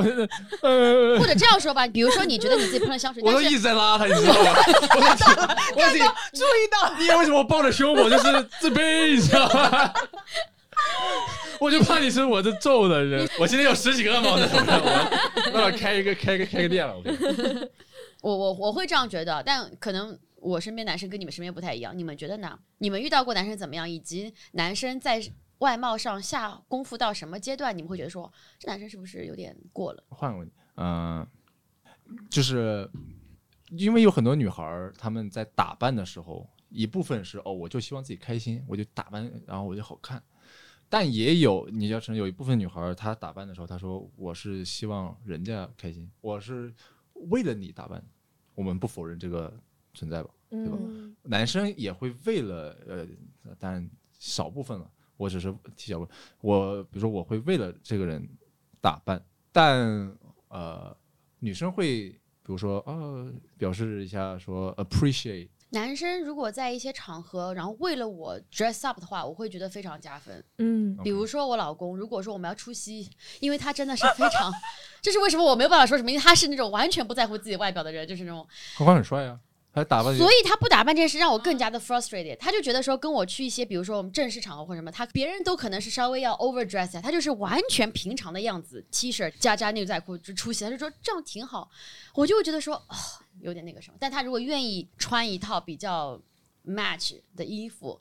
[0.61, 4.53] 呃或，者这样说吧，比如说你觉得你自己喷了香水，我都一直在拉他，你知道吗？
[4.95, 5.95] 我我
[6.31, 7.93] 注意到，你为什么抱着胸？
[7.93, 9.93] 我就是自卑，你知道吗？
[11.59, 13.27] 我就怕你是我这咒的人。
[13.39, 16.95] 我今天有十几个毛在头上，我那我开一个 开个开个店了。
[18.21, 22.57] 我我我我会这样觉得，但可能我身边男生跟你们身边不太一样，你们觉得呢？
[22.79, 23.89] 你们遇到过男生怎么样？
[23.89, 25.21] 以及男生在
[25.59, 30.03] 外貌上下功夫到什么阶段，你们会觉得说这男生是不是有点过了？
[30.09, 31.25] 换个问题，嗯、
[32.29, 32.89] 就是
[33.69, 40.21] 因为有很多女孩儿，她们在打扮的时候，一部分是哦，我就希望自己开心，我就打扮，然后我就好看。
[40.89, 46.73] 但也有你要承认，有一部分女孩她打扮的时候，她说我是希望人家开心，我是
[47.29, 48.03] 为了你打扮。
[48.53, 49.53] 我们不否认这个
[49.93, 50.29] 存在吧？
[50.49, 50.77] 对吧？
[50.79, 53.05] 嗯男生也会为了呃，
[53.59, 56.15] 当然少部分了，我只是提小部分。
[56.39, 58.25] 我比如说我会为了这个人
[58.79, 60.15] 打扮，但
[60.47, 60.95] 呃，
[61.39, 70.43] 女生会比如说呃，表示一下说 appreciate 男生如果在一些场合，然后为了我 dress up 的话，我会觉得非常加分。
[70.59, 74.51] 嗯，比如说我老公，如果说我们要出席，因为他真的是非常，
[75.01, 78.47] 这是为什么我没有办法说什么，因为他是那种完全不在乎自己外表的人，就是那种，
[78.77, 79.37] 何况很帅啊，
[79.75, 82.37] 还打扮所以他不打扮这件事让我更加的 frustrated。
[82.37, 91.69] 他就觉得说跟我去一些，比如说我们正式场合或者什么，他别人都可能是稍微要 overdress，一下他就是完全平常的样子，T 恤加加牛仔裤就出席，他就说这样挺好，
[92.13, 92.95] 我就会觉得说哦
[93.41, 93.97] 有点那个什么。
[93.99, 96.17] 但他如果愿意穿一套比较
[96.65, 97.99] match 的衣服，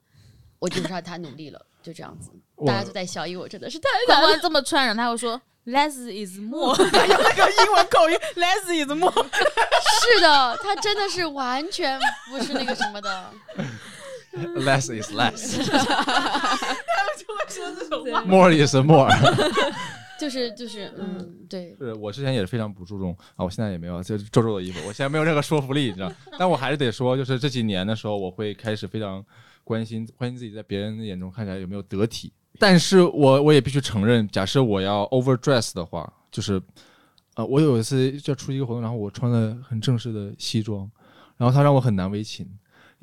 [0.60, 2.30] 我就知道他努力了，就这样子。
[2.64, 9.12] 大家都在笑，因为我真的是太关关这么穿，然后他会说 less is more， 用那个英文口音， less is more。
[9.12, 11.98] 是的，他真的是完全
[12.30, 13.30] 不是那个什么的。
[14.56, 18.22] less is less，他们就会说这种话。
[18.24, 19.08] more is more。
[20.18, 26.10] 就是就是嗯，对，是我之前也是非常不注重啊，我现在也没有，就是皱皱的衣服，我现在没有任何说服力，你知道。
[26.38, 29.24] 但我还是得说，就是这几年的时候，我会开始非常
[29.64, 32.32] 关心关心自己在别人的眼中看起来有没有得体。
[32.58, 36.60] 但是我我也必须承认，假设我要 overdress 的话，就是
[37.34, 40.88] 呃，我有一次就要出席一个活动，然后我穿了很正式的西装，
[41.36, 42.48] 然后他让我很难为情。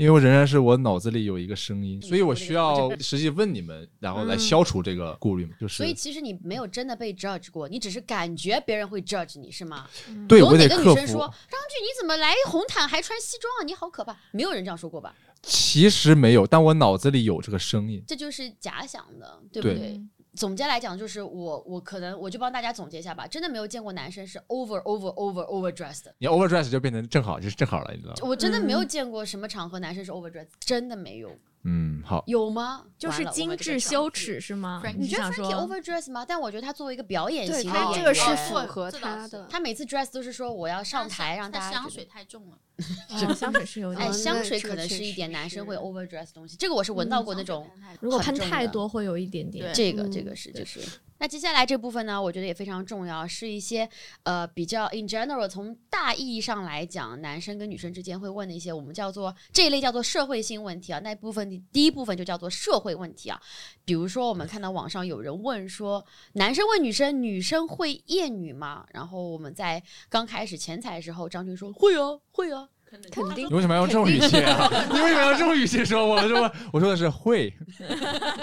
[0.01, 5.51] 因为我仍然是我脑子里有一个声音，所以我需要实际问你们，然后来消除这个顾虑嘛。
[5.61, 9.87] 就是所以其实你没有真的被 judge 过，你只是感觉别人会 judge 你是吗？
[10.27, 11.19] 对有哪我得克服个女生说。
[11.27, 13.63] 张俊你怎么来红毯还穿西装啊？
[13.63, 14.17] 你好可怕！
[14.31, 15.13] 没有人这样说过吧？
[15.43, 18.03] 其实没有，但我脑子里有这个声音。
[18.07, 20.01] 这就是假想的，对不对对？
[20.33, 26.15] 总结来讲，就是我我可能我就帮大家总结一下吧，真的没有见过男生是 over over over over dressed 的。
[26.19, 28.19] 你 over dressed 就变成正好，就是正好了，你知道吗？
[28.23, 31.29] 我真的没有见过什么场合男生是 over dressed，真的没有，
[31.63, 32.83] 嗯，好，有吗？
[32.97, 34.81] 就是精致羞耻是吗？
[34.97, 36.25] 你觉得想 Frankie 说 over dress 吗？
[36.27, 39.45] 但我觉得他作为一个表演对型的演员这个是符合他的。
[39.49, 42.57] 他每次 dress 都是说我要上台让大家觉得香水太重了，
[43.29, 47.69] 哦香水是有点哎，点，香水可能是一点男生会 over dress 的东西，这个我是闻到过那种。
[47.99, 49.73] 如果喷太多会有一点点对。
[49.73, 50.79] 这个嗯这个是就是。
[51.21, 53.87] 那接下来这部分呢，我觉得也非常重要，是一些
[54.23, 60.97] 呃比较 in general 从大意义上来讲，男生跟女生之间会问的一些我们叫做这一类叫做社会性问题啊。
[61.01, 63.39] 那部分第一部分就叫做社会问题啊，
[63.85, 66.03] 比如说我们看到网上有人问说，
[66.33, 68.83] 男生问女生，女生会厌女吗？
[68.91, 73.01] 然后我们在刚开始前彩的时候，张军说会啊会啊，肯
[73.33, 74.67] 定你为什么要用这种语气啊？
[74.91, 76.05] 你为什么要用这种语气说？
[76.05, 77.53] 我说我说的是会，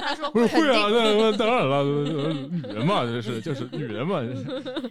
[0.00, 0.88] 他说不是会啊？
[0.90, 4.20] 那那当然了，女人嘛，就是就是女人嘛，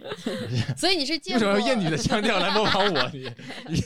[0.76, 3.10] 所以你是为见过什么要用厌女的腔调来模仿我？
[3.12, 3.28] 你
[3.68, 3.82] 你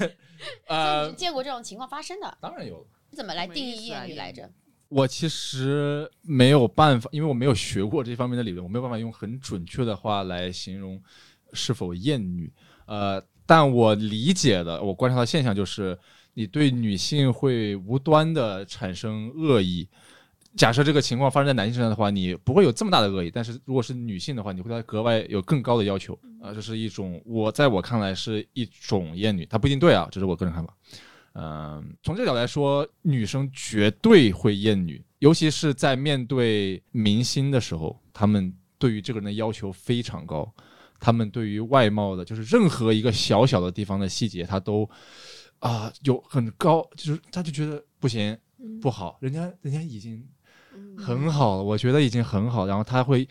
[0.67, 2.37] 呃，见过这种情况发生的？
[2.41, 2.87] 当然有了。
[3.11, 4.51] 你怎么来定义什么意思啊厌女厌女来着？
[4.89, 11.01] 我其实没有办法，因为我没有学过这方面的理论，我没有办法用很准确的话来形容
[11.55, 12.53] 是否厌女。
[12.85, 15.99] 呃，但我理解的，我观察到现象就是，
[16.35, 19.89] 你对女性会无端的产生恶意。
[20.55, 26.13] 假设这个情况发生在男性身上的话，你不会有这么大的恶意，但是如果是女性的话，你会对她格外有更高的要求。
[26.43, 30.75] 啊、这是一种我在我看来是一种厌女，它不一定对啊，这是我个人看法。
[31.35, 40.53] 嗯，从这个角度来说，女生绝对会厌女，尤其是在面对明星的时候，他们对于这个人的要求非常高，
[41.03, 44.89] 他们对于外貌的，就是任何一个小小的地方的细节，他都
[45.59, 48.39] 啊、有很高，就是他就觉得不行
[48.81, 50.25] 不好，人家人家已经
[50.77, 53.29] 嗯很好了，我觉得已经很好，然后他会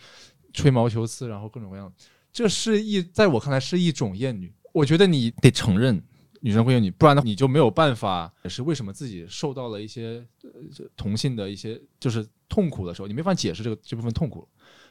[0.51, 1.89] 吹毛求疵，然后各种各样，
[2.34, 4.53] 这是一在我看来是一种厌女。
[4.73, 6.01] 我觉得你得承认
[6.41, 8.29] 女生会厌女，不然的话你就没有办法。
[8.43, 14.45] 也是为什么自己受到了一些呃同性的一些就是痛苦的时候，你没法解释这个这部分痛苦。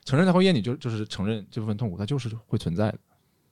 [0.05, 2.99] 承认它会厌女，就就是承认这部分痛苦，它就是会存在的。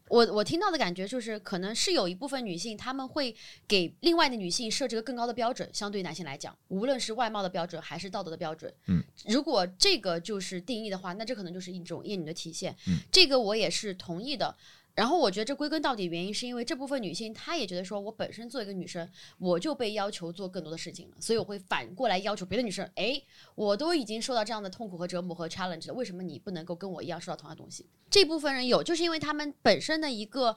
[0.09, 8.73] 我我听到的感觉就是，可能是有一部分女性，她们会给另外的女性设置个更高的标准，相对于男性来讲，无论是外貌的标准还是道德的标准。
[8.87, 12.75] 嗯，如果这个就是定义的话，那这可能就是一种厌女的体现。
[12.87, 14.57] 嗯，这个我也是同意的。
[14.99, 19.09] 然后我觉得这归根到底原因是因为这部分女性她也觉得说，我本身做一个女生，
[19.39, 27.87] 我就被要求做更多的事情了，所以我会反过来要求别的女生，诶，我都已经受到这样的痛苦和折磨和 challenge 了，为什么你不能够跟我一样受到同样的东西？
[28.11, 30.57] 这部分人有，就是因为他们本身的一个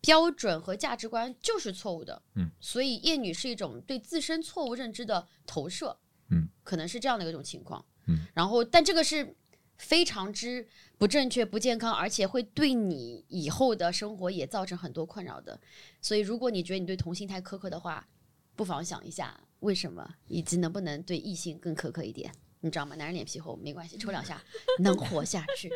[0.00, 5.94] 标准和价值观就是错误的，嗯，所以厌女是一种对自身错误认知的投射，
[6.30, 9.36] 嗯，可能是这样的一种情况，嗯，然后但这个是
[9.78, 10.66] 非常之
[10.98, 15.58] 不正确、不健康，而且会对你以后的生活也造成很多困扰的。
[16.00, 18.06] 所以，如果你觉得你对同性太苛刻的话，
[18.54, 22.32] 不妨想一下为什么，以及能不能对异性更苛刻一点。
[22.60, 22.94] 你知道吗？
[22.94, 24.40] 男人脸皮厚没关系，抽两下
[24.78, 25.70] 能活下去。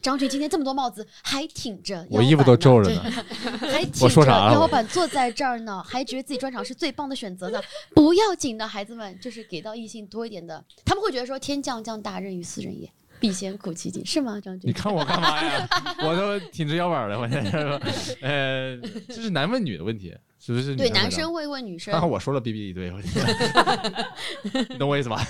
[0.00, 3.02] 张俊今天这么多帽子，还挺着，我衣服都皱着呢。
[3.60, 7.60] 还挺我说啥了着腰板坐在这儿呢，还觉得自己专场是最棒的选择呢。
[7.94, 12.90] 不要紧的，孩子们，就是给到异性多一点的，他们会觉得说天降降大任于斯人也，
[13.22, 14.40] 必先苦其心，是吗？
[14.40, 15.68] 张军，你看我干嘛呀？
[16.04, 17.80] 我都挺直腰板的，我现在是吧？
[18.20, 20.74] 呃，这是男问女的问题，是不是？
[20.74, 22.98] 对男生会问女生刚，好我说了哔哔一堆，我
[24.68, 25.24] 你懂我意思吧？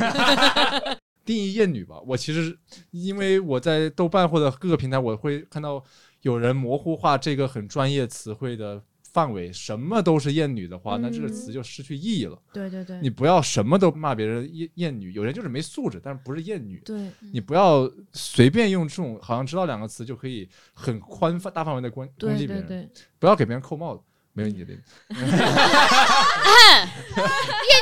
[1.27, 2.59] 定义厌女吧，我其实
[2.93, 5.85] 因为我在豆瓣或者各个平台，我会看到
[6.23, 8.83] 有人模糊化这个很专业词汇的
[9.13, 12.39] 范围，什么都是厌女的话，那这个嗯词就失去意义了。
[12.53, 16.81] 对对对你不要什么都骂别人厌厌女，有人就是没素质，但是不是厌女。
[16.85, 24.03] 对，你不要随便用这种好像知道两个词就可以很宽泛大范围的关攻击别人，对对，不要给别人扣帽子。
[24.35, 24.81] 没有你的，厌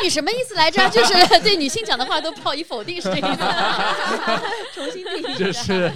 [0.03, 0.91] 女什么意思来着？
[0.91, 1.13] 就是
[1.45, 3.39] 对女性讲的话都不好以否定，是这个意思。
[4.75, 5.63] 重新定义一就下。
[5.63, 5.93] 是，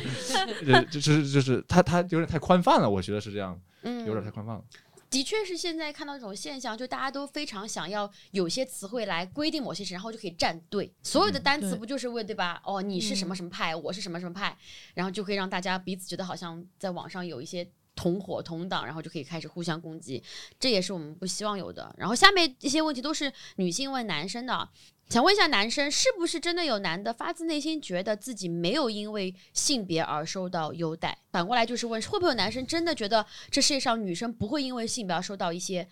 [0.73, 4.63] 呃就是就是他他有点太宽泛了，我觉得是这样，嗯有点太宽泛了。
[5.11, 10.93] 的确是现在看到这种现象，就大家都非常想要有些词汇来规定某些事，然后就可以站队。
[11.03, 12.61] 所有的单词不就是为对吧？
[12.65, 14.57] 哦，你是什么什么派，我是什么什么派，
[14.95, 20.23] 然后就可以让大家彼此觉得好像在网上有一些同伙同党，然后就可以开始互相攻击，
[20.59, 21.95] 这也是我们不希望有的。
[21.99, 24.69] 然后下面一些问题都是女性问男生的。
[25.11, 31.17] 想问一下男生，是不是真的有男的发自内心觉得自己没有因为性别而受到优待？
[31.31, 35.87] 反过来就是问，会不会有男生真的觉得这世界上女生不会因为性别而受到一些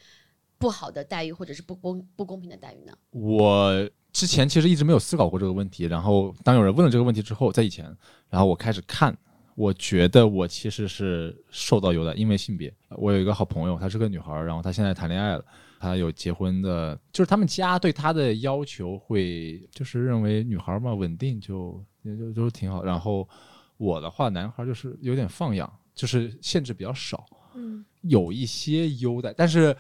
[0.57, 2.97] 不好的待遇，或者是不公不公平的待遇呢？
[3.11, 7.85] 我之前其实一直没有思考过这个问题，然后当有人问了这个问题之后，在以前，
[8.31, 9.15] 然后我开始看，
[9.55, 12.73] 我觉得我其实是受到优待，因为性别。
[12.91, 15.45] 我有一个好朋友，她是个女孩儿，然后她现在谈恋爱了，
[15.79, 22.83] 她有结婚的，就是他们家对她的要求会就是认为女孩儿嘛稳定就也就就挺好。
[22.83, 23.29] 然后
[23.77, 27.27] 我的话，男孩儿就是有点放养，就是限制比较少。
[27.55, 29.77] 嗯有一些优待，但是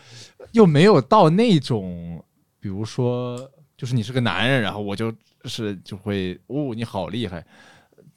[0.53, 2.23] 又没有到那种，
[2.61, 5.13] 比如说，就是你是个男人，然后我就
[5.47, 7.45] 是就会，哦，你好厉害，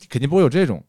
[0.09, 0.83] 肯定不会有这种。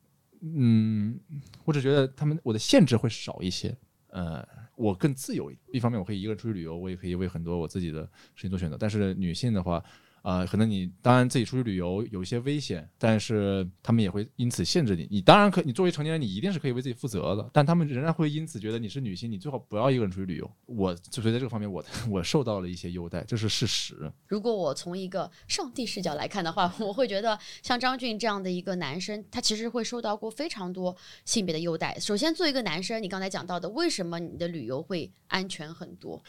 [0.55, 1.19] 嗯，
[1.65, 3.77] 我只觉得他们我的限制会少一些，
[4.09, 5.53] 呃，我更自由。
[5.73, 8.03] 一方面，我可以一个人出去旅游，我也可以为很多我自己的
[8.35, 8.77] 事情做选择。
[8.79, 9.83] 但是女性的话，
[10.27, 15.07] 啊、可能你当然自己出去旅游有一些危险，但是他们也会因此限制你。
[15.09, 20.51] 你当然可，你作为成年人，你一定是可以为自己负责的，但他们仍然会因此觉得你是女性，你最好不要一个人出去旅游。
[20.65, 24.13] 我就所以在这个方面，我我受到了一些优待，这是事实。
[24.27, 31.97] 如果我从一个上帝视角来看的话， 我会觉得像张俊这样的一个男生，他其实会受到过非常多性别的优待。
[32.01, 36.21] 首先，作为一个男生，你刚才讲到的，为什么你的旅游会安全很多，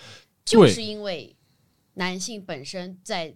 [0.45, 1.35] 就是因为
[1.95, 3.35] 男性本身在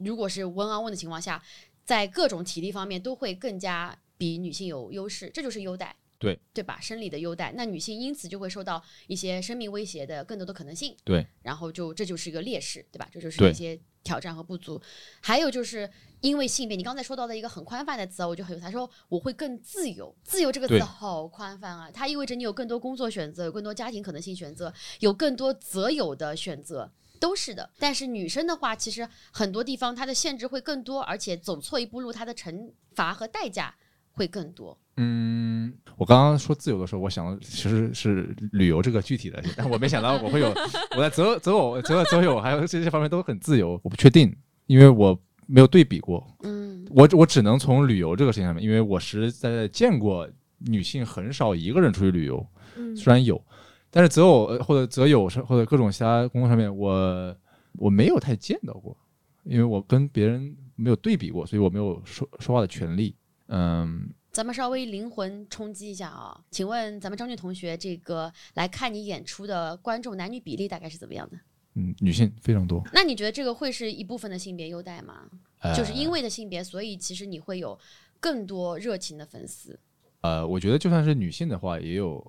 [0.00, 1.42] 如果是温安温的情况下，
[1.84, 5.96] 在各种体力方面都会更加比女性有优势，这就是优待。
[6.18, 6.78] 对对吧？
[6.78, 10.94] 生理的优待，那女性因此就会受到一些生命威胁的更多的可能性。
[11.02, 13.08] 对，然后就这就是一个劣势，对吧？
[13.10, 14.78] 这就是一些挑战和不足。
[15.22, 15.90] 还有就是
[16.20, 20.14] 因为性别，你刚才说到的一个很宽泛的词啊，我就很有他说我会更自由。
[20.22, 26.92] 自由这个词好宽泛啊，它意味着你有更多工作选择，有更多家庭可能性选择，有更多择友的选择。
[27.20, 33.72] 都是的，但是女生的话，其实很多地方它的限制会更多，而且走错一步路，它的惩罚和代价
[34.10, 34.76] 会更多。
[34.96, 40.48] 嗯，我刚刚说自由的时候，我想的其实是旅游这个具体的，但我没想到我会有
[40.96, 43.80] 我在择择偶、择择友还有这些方面都很自由。
[43.82, 44.34] 我不确定，
[44.66, 52.44] 因为我没有对比过，嗯我我只能从旅游这个事情上面，因为我实在在见过女性很少一个人出去旅游，
[52.76, 53.42] 嗯虽然有，
[53.90, 57.36] 但是择偶呃或者择友上或者各种其他工作上面，我
[57.72, 58.96] 我没有太见到过，
[59.44, 63.16] 因为我跟别人没有对比过，所以我没有说说话的权利。
[63.48, 71.38] 嗯，咱们稍微灵魂冲击一下啊，请问咱们张俊同学，这个来看你演出的观众男女比例大概是怎么样的？
[71.74, 75.28] 嗯，女性非常多，那你觉得这个会是一部分的性别优待吗？
[75.76, 77.78] 就是因为为的性别，所以其实你会有
[78.18, 79.78] 更多热情的粉丝。
[80.22, 82.24] 呃，我觉得就算是女性的话，也有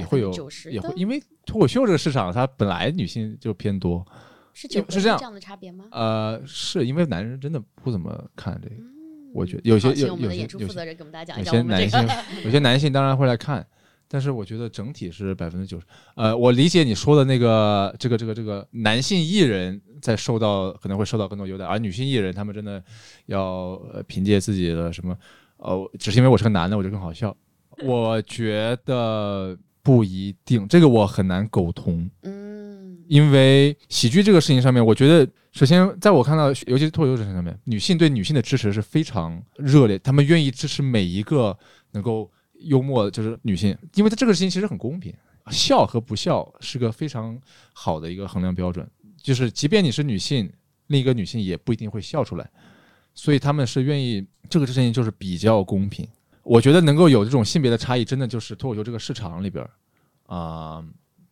[0.00, 4.04] 也会有90%的也会，因为脱口秀这个市场，它本来女性就偏多，
[4.52, 5.84] 是是这样这样的差别吗？
[5.92, 8.86] 呃，是因为男人真的不怎么看这个，嗯
[9.32, 12.08] 我觉得有些有有些男性。
[12.44, 13.64] 有些男性当然会来看，
[14.08, 15.86] 但是我觉得整体是百分之九十。
[16.16, 22.82] 呃，我理解你说的那个这个这个这个男性艺人在受到可能会受到更多优待，而女性艺人他们真的
[23.26, 25.16] 要呃凭借自己的什么
[25.58, 27.36] 呃，只是因为我是个男的我就更好笑。
[27.84, 32.08] 我觉得不一定，这个我很难苟同。
[32.22, 41.56] 嗯，因为喜剧这个事情上面，我觉得首先在我看到，尤其是脱口秀这上面，女性对女性的支持是非常热烈，她们愿意支持每一个
[41.92, 45.14] 能够幽默，就是女性，因为它这个事情其实很公平，
[45.50, 47.40] 笑和不笑是个非常
[47.72, 48.86] 好的一个衡量标准，
[49.22, 50.52] 就是即便你是女性，
[50.88, 52.48] 另一个女性也不一定会笑出来，
[53.14, 56.06] 所以他们是愿意这个事情就是比较公平。
[56.42, 59.70] 我觉得能够有这种性别的差异，真的就是脱口秀这个市场里边儿
[60.34, 60.84] 啊、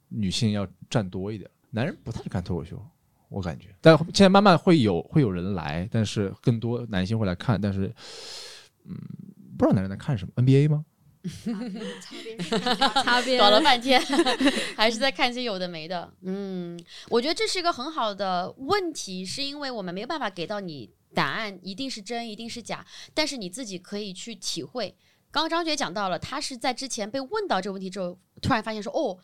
[0.08, 2.80] 女性要占多一点，男人不太看脱口秀。
[3.28, 7.94] 我感觉，但现在慢慢会有会有人来，但是更多男性会来看，但是，
[8.86, 8.96] 嗯，
[9.58, 10.82] 不知道男人在看什么 NBA 吗？
[13.04, 14.00] 擦边 搞了半天，
[14.74, 16.10] 还是在看一些有的没的。
[16.22, 16.80] 嗯，
[17.10, 24.96] 我觉得这是一个很好的问题，是因为我们没有办法给到你答案，一定是真，一定是假，但是你自己可以去体会。
[25.30, 29.18] 刚刚张觉讲到了，他是在之前被问到这个问题之后，突然发现说，哦。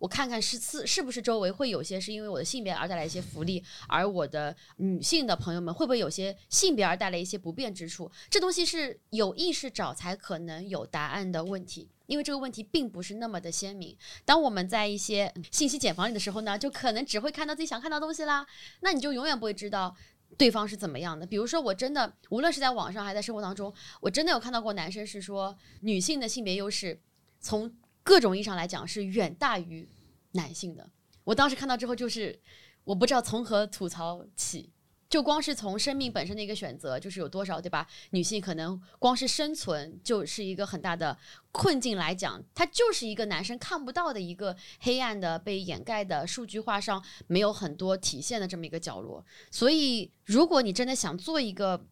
[0.00, 8.10] 我看看是是是不是周围会有些是因为我的性别而带来一些福利，而我的女性的朋友们会不会有些性别而带来一些不便之处？
[8.30, 13.94] 这东西是有意识找才可能有答案的问题，因为这个问题并不是那么的鲜明。
[14.24, 18.46] 当我们在一些信息茧房里的时候呢，就可能只会看到自己想看到的东西啦，
[18.80, 19.94] 那你就永远不会知道
[20.38, 21.26] 对方是怎么样的。
[21.26, 27.00] 比如说，我真的无论是在网上还是在生活当中，我真的有看到过男生是说女性的性别优势
[27.40, 27.72] 从
[28.02, 29.88] 各种意义上来讲是远大于
[30.32, 30.88] 男性的。
[31.24, 32.40] 我当时看到之后，就是
[32.84, 34.72] 我不知道从何吐槽起。
[35.10, 37.84] 就光是从生命本身的一个选择，就是有多少，对吧？
[38.10, 41.18] 女性可能光是生存就是一个很大的
[41.50, 49.26] 困境来讲，它就是一个男生看不到的一个黑暗的、被掩盖的、数据化上没有很多体现的这么一个角落。
[49.50, 51.84] 所以，如果你真的想做一个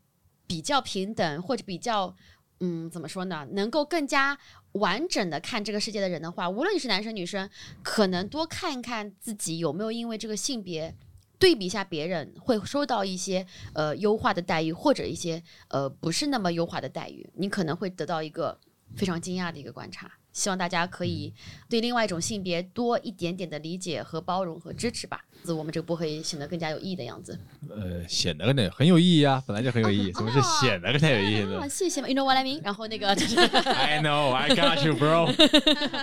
[0.47, 2.15] 比较平等或者比较，
[2.61, 3.45] 嗯，怎么说呢？
[3.51, 4.39] 能够更加
[4.73, 7.51] 完整的看这个世界的人的话，无论你是男生女生，
[7.83, 10.95] 可能多看一看自己有没有因为这个性别。
[11.39, 18.59] 对比一下别人，会收到一些呃优化的待遇，或者一些呃不是那么优化的待遇，你可能会得到一个
[18.97, 20.11] 非常惊讶的一个观察。
[20.33, 21.33] 希望大家可以
[21.69, 27.39] 对另外一种性别多一点点的理解和包容和支持吧，子我们这个播客也显得更加有意义的样子。
[27.69, 32.61] 呃，显得跟那很有意义啊，本来就很有意义，怎么是显得更加有意义啊，呢谢谢嘛，You know what I mean？
[32.63, 33.37] 然后那个就是？
[33.69, 35.33] I know, I got you, bro.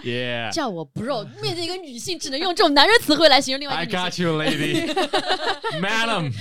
[0.04, 4.22] Yeah, 叫我 bro，面对一个女性只能用这种男人词汇来形容另外 I 一个女 got。
[4.22, 4.94] you, lady,
[5.82, 6.32] madam.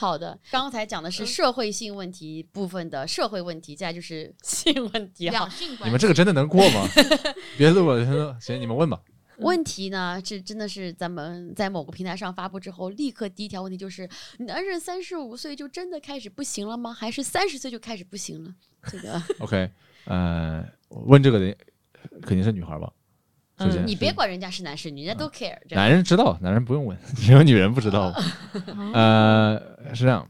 [0.00, 5.50] 好的，刚才讲的是社会性问题部分的社会问题，接下来就是性问题哈两。
[5.50, 5.84] 性关系。
[5.84, 6.88] 你们这个真的能过吗？
[7.58, 8.98] 别录了，行，你们问吧。
[9.40, 16.94] 问题呢，是真的是咱们在某个平台上发布之后，立刻第一条问题就是：男人三十五岁就真的开始不行了吗？
[16.94, 18.54] 还是三十岁就开始不行了？
[18.90, 19.70] 这个 OK，
[20.06, 21.54] 呃，问这个的
[22.22, 22.90] 肯定是女孩吧？
[23.60, 25.58] 首先，你别管人家是男是女，人家都 care。
[25.70, 28.12] 男人知道，男人不用问，只有女人不知道。
[28.94, 29.60] 呃，
[29.94, 30.26] 是这样，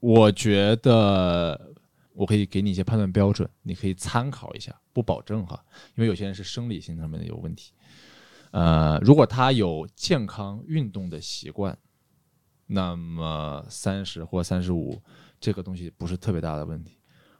[0.00, 1.74] 我觉得
[2.14, 5.62] 我可以给你一些判断标准，你可以参考一下，不保证哈，
[5.96, 7.72] 因为有些人是生理性上面的有问题。
[8.52, 11.76] 呃，如果他有健康运动的习惯，
[12.66, 15.02] 那么三十或三十五
[15.38, 16.98] 这个东西不是特别大的问题。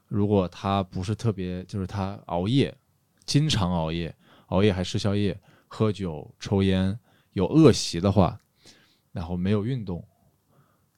[0.08, 2.74] 如果他不是特别，就是他熬夜，
[3.24, 4.14] 经常熬夜，
[4.52, 6.98] 熬夜还吃宵夜、喝酒、抽烟，
[7.32, 8.38] 有恶习的话，
[9.10, 10.06] 然后没有运动，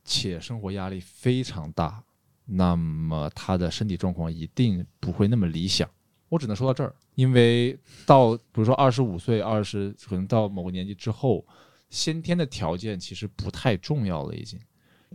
[0.05, 2.02] 且生活压力非常大，
[2.44, 5.88] 那么他的身体状况一定不会那么理想。
[6.28, 11.46] 我只能说到这儿，因为到比如说二十五岁、二十可能到某个年纪之后，
[11.90, 14.59] 先天的条件其实不太重要了，已经。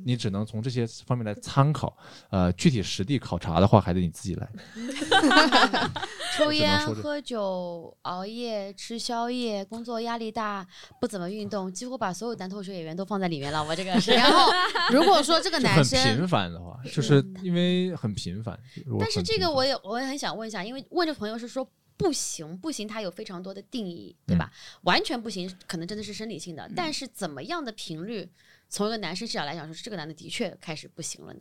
[0.06, 1.96] 你只能从这些方面来参考，
[2.30, 4.50] 呃，具体实地考察的话，还得你自己来。
[6.38, 10.66] 抽烟、喝酒、熬夜、吃宵夜、工作压力大、
[11.02, 13.64] 不怎么运动，几乎把所有男脱口秀演员都放在里面了。
[13.64, 14.50] 我这个是， 然后
[14.92, 18.58] 如果说这个男生频繁的话，就是因为很频繁。
[19.00, 24.50] 但是这个我也我也很想问一下，因为问这朋友是说不行，不行，它有非常多的定义，对吧？
[24.84, 26.70] 完全不行，可能真的是生理性的。
[26.74, 28.30] 但是怎么样的频率，
[28.70, 31.40] 从一个男生视角来讲，说是这个男的的确开始不行了呢？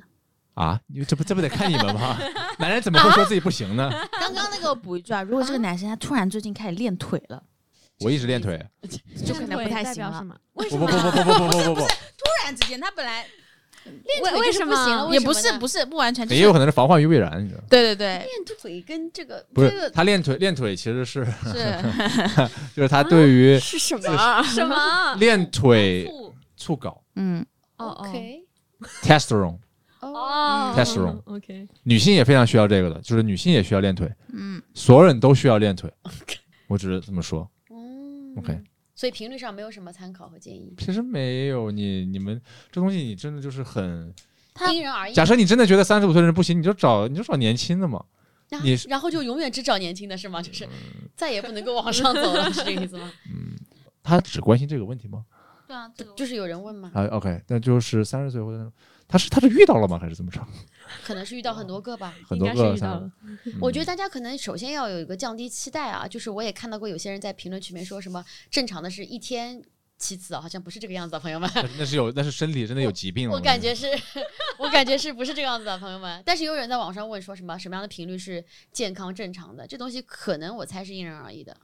[0.55, 2.19] 啊，你这不这不得看你们吗？
[2.59, 3.89] 男人怎么会说自己不行呢？
[4.19, 7.41] 刚刚那个我补一句啊，如果这个男生他突然最近开始练腿了，
[8.01, 8.59] 我一直练腿，
[9.25, 10.13] 就可能不太行了。
[10.19, 10.35] 什么？
[10.55, 13.25] 不不不不不不不不不不，突然之间他本来
[13.85, 17.67] 练腿就是不行了，也不是不是不完全，就是也有可能是防患于未然，你知道吗？
[17.71, 21.79] 对对对，练腿跟这个不是这个他练腿练腿其实是是
[22.75, 24.43] 就是他对于是什么啊？
[24.43, 25.15] 什么？
[25.21, 26.11] 练腿
[26.57, 27.45] 促睾嗯，
[27.77, 28.45] 哦哦 OK
[29.03, 29.59] testosterone，
[30.01, 36.39] 哦 testosterone OK，女性也非常需要这个的，就是女性也需要练腿，嗯，所有人都需要练腿，OK，。
[36.69, 37.49] 我只是这么说。
[37.71, 38.61] 嗯 OK
[38.95, 42.41] 所以频率上没有什么参考和建议，其实没有你你们
[42.71, 44.15] 这东西，你真的就是很。
[44.55, 45.13] 他因人而异。
[45.13, 48.05] 假设你真的觉得三十五岁的人不行，你就找你就找年轻的嘛。
[48.49, 50.43] 然后你然后就永远只找年轻的是吗？
[50.43, 50.69] 就是
[51.15, 53.13] 再也不能够往上走了，是这个意思吗？
[53.31, 53.57] 嗯
[54.03, 55.25] 他只关心这个问题吗？
[55.69, 56.91] 对啊，这个就是有人问吗？
[56.95, 58.73] 啊，OK，那就是三十岁或者那种，
[59.07, 59.99] 他是他是遇到了吗？
[59.99, 60.41] 还是怎么着？
[61.05, 62.15] 可能是遇到很多个吧。
[62.27, 63.13] 很多应该是个遇到了，
[63.61, 69.63] 我觉得大家可能首先要有一个降低期待啊，就是我也看到过有些人在评论区里面说什么正常的是一天
[69.99, 71.51] 七次啊，好像不是这个样子啊，朋友们。
[71.55, 73.35] 那那是有那是身体真的有疾病了。
[73.35, 73.87] 我感觉是，
[74.59, 76.23] 我感觉是不是这个样子的，朋友们？
[76.25, 78.43] 但是有人在网上问说什么什么样的频率是
[78.73, 81.55] 健康正常的，这东西可能我猜是因人而异的，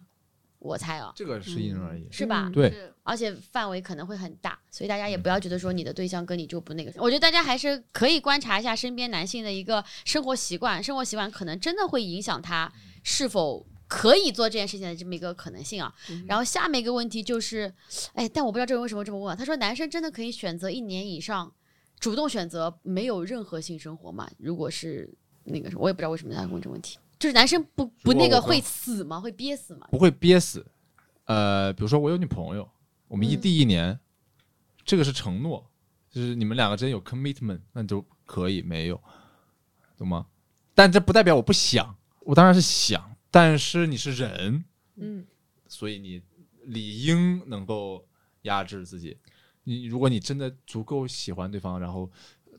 [0.64, 2.06] 我猜啊，这个是因人而异。
[2.10, 2.46] 是吧？
[2.48, 6.90] 嗯对，而且范围可能会很大，所以大家也不要觉得说你的对象跟你就不那个。
[6.96, 15.94] 我觉得大家还是可以观察一下身边男性的一个生活习惯，生活习惯可能真的会影响他是否可以做这件事情的这么一个可能性啊。
[16.26, 17.72] 然后下面一个问题就是，
[18.14, 19.36] 哎，但我不知道这个人为什么这么问啊。
[19.36, 21.52] 他说男生真的可以选择一年以上
[22.00, 24.28] 主动选择没有任何性生活吗？
[24.38, 25.12] 如果是
[25.44, 26.98] 那个什么，我也不知道为什么他问这个问题。
[27.24, 29.18] 就是男生不不那个会死吗？
[29.18, 29.88] 会憋死吗？
[29.90, 30.66] 不会憋死。
[31.24, 32.70] 呃，比如说我有女朋友，
[33.08, 33.98] 我们异地一年，
[34.84, 35.66] 这个是承诺，
[36.10, 39.02] 就是你们两个之间有 commitment，那就可以没有，
[39.96, 40.26] 懂吗？
[40.74, 44.62] 但这不代表我不想，我当然是想，但是你是人，
[44.96, 45.26] 嗯，
[45.66, 46.20] 所以你
[46.64, 48.06] 理应能够
[48.42, 49.16] 压制自己。
[49.62, 52.10] 你如果你真的足够喜欢对方，然后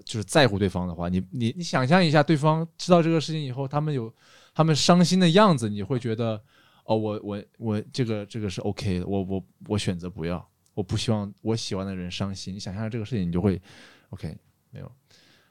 [0.03, 4.11] 就是在乎对方的话，你你你想象一下，对方知道这个事情以后，他们有
[4.55, 6.41] 他们伤心的样子，你会觉得
[6.85, 12.55] 哦，我我我这个这个是 OK 的，我我我选择不要，我不希望我喜欢的人伤心。
[12.55, 13.61] 你想象这个事情，你就会
[14.09, 14.35] OK
[14.71, 14.91] 没有。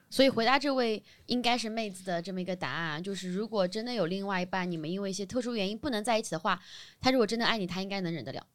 [0.09, 6.59] 所以回答这位应该是妹子的这么一个答案，就是如果真的有另外一半，你们因为一些特殊原因不能在一起的话，
[6.99, 8.45] 他如果真的爱你，他应该能忍得了，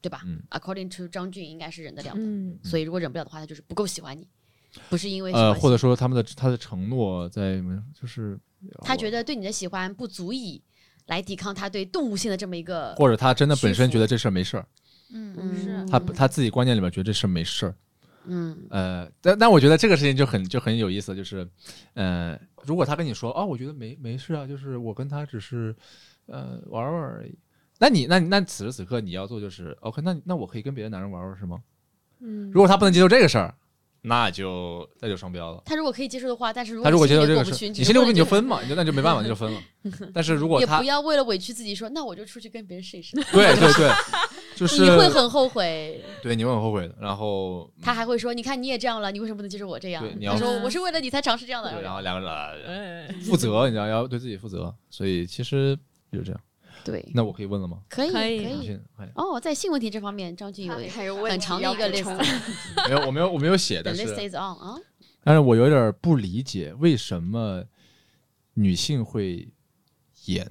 [0.00, 2.20] 对吧、嗯 a c c o r d i n g to 张俊应该是忍得了的。
[2.20, 4.26] 嗯，所以如果忍不了的话，他就是不够喜欢你，
[4.88, 7.62] 不是因为喜欢呃，或者说他们的他的承诺在
[7.92, 8.38] 就是
[8.82, 10.62] 他觉得对你的喜欢不足以
[11.06, 12.94] 来抵抗他对动物性的这么一个。
[12.96, 14.66] 或者他真的本身觉得这事儿没事儿，
[15.12, 17.74] 嗯是他他自己观念里面觉得这事儿没事儿。
[18.28, 21.48] 嗯呃，但但我觉得这个事情就很就很有意思，就是，
[21.94, 25.72] 呃，如果他跟你说，哦，我觉得没没事啊，就是我跟他只是，
[26.26, 27.38] 呃，玩玩而已。
[27.78, 31.60] 那你那你那此时此刻你要做就是，OK，那那我可以跟别的男人玩玩是吗？
[32.18, 33.54] 嗯，如果他不能接受这个事儿，
[34.08, 35.60] 那就那就双标了。
[35.64, 39.60] 他如果可以接受的话，但是如果他如果接受这个事你心里过不去你就分嘛，你就那就没办法，那就分了。
[40.14, 43.90] 但是如果他也不要为了委屈自己说，那我就出去跟别人试一试，对 对对，
[44.54, 46.00] 就是你会很后悔。
[46.22, 46.94] 对你会很后悔的。
[47.00, 51.72] 然后他还会说：“你看你也这样了，你为什么不能接受我这样对？”你要他说：“我是为了你才尝试这样的。
[51.72, 55.76] 对，然后两个人负责，你知道要对自己负责，所以其实
[56.12, 56.40] 就是这样。
[56.84, 57.80] 对，那我可以问了吗？
[57.88, 58.78] 可以可以
[59.14, 62.16] 哦，在性问题这方面，张俊有还有问很长的一个 list。
[62.88, 64.76] 没有，我没有，我没有写但 list 是 is on 啊。
[65.24, 67.64] 但是我有点不理解为什么
[68.54, 69.48] 女性会
[70.26, 70.48] 演。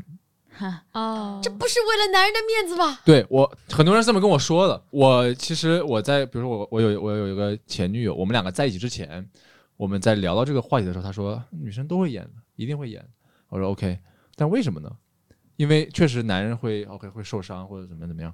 [0.93, 3.01] 哦，这不是为了男人的面子吧？
[3.03, 4.81] 对我，很多人这么跟我说的。
[4.89, 9.29] 我其实我在，比如说我我有我有一个前女友，我们两个在一起之前，
[9.75, 13.05] 我们在聊到这个话题的时候，她说女生都会演的，一定会演。
[13.49, 13.99] 我说 OK，
[14.35, 14.89] 但为什么呢？
[15.55, 18.33] 因为确实男人会 OK 会受伤或者怎么怎么样，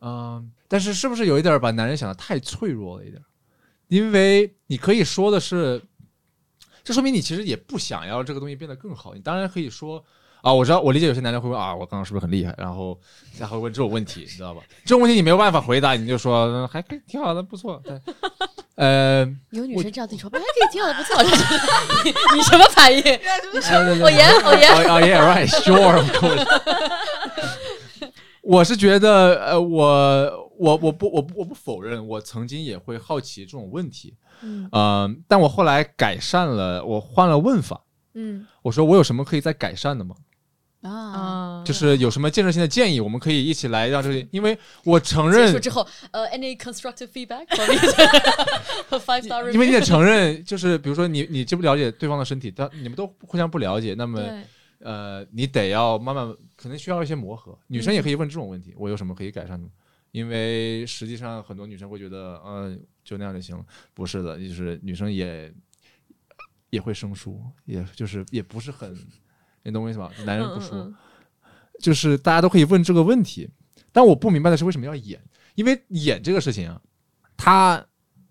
[0.00, 3.22] 嗯，但是是不是有一点把男人想的太脆弱了一点？
[3.88, 5.82] 因为你可以说的是，
[6.84, 9.14] 这说明你其实也不想要这个东西变得更好。
[9.14, 10.04] 你当然可以说
[10.42, 12.54] 啊，我知道，我理解有些男人会问啊，我刚刚是不是很厉害？
[12.58, 12.98] 然后
[13.38, 14.60] 然后问这种问题，你知道吧？
[14.84, 17.80] 这种问题你没有办法回答，你就说嗯还可以，挺好的，不错。
[17.84, 18.00] 但
[18.76, 21.20] 呃，有女生这样对你说，哎，可以挺好的，不错。
[22.04, 23.02] 你你什么反应？
[23.52, 23.58] 我
[24.04, 24.72] 我言我言。
[24.88, 26.00] 哦哦，Yeah, right, sure,
[28.42, 37.82] 我是觉得，呃，我我我不我不我不否认，我曾经也会好奇这种问题，嗯嗯、但我后来改善了，我换了问法，
[38.14, 40.16] 嗯我说我有什么可以再改善的吗？
[40.82, 47.74] 啊，啊，就是有什么建设性的建议，我们可以一起来让这个，因为我承认，之后，呃，any constructive feedback for me?
[48.98, 49.52] Five star review。
[49.52, 54.20] 因为你得承认，就是比如说你你知不了解对方的身体，但你们都互相不了解，那么，
[54.78, 57.58] 呃，你得要慢慢，可能需要一些磨合。
[57.66, 59.70] 女生也可以问这种问题，我有什么可以改善的吗？
[60.12, 63.64] 因为实际上很多女生会觉得，嗯、就那样就行了。
[63.94, 65.52] 不是的，就是女生也
[66.70, 68.96] 也会生疏，也就是也不是很，
[69.62, 70.10] 你懂我意思吧？
[70.24, 70.94] 男人不说，嗯嗯
[71.78, 73.48] 就是大家都可以问这个问题。
[73.92, 75.20] 但我不明白的是为什么要演，
[75.56, 76.80] 因为演这个事情啊，
[77.36, 77.84] 它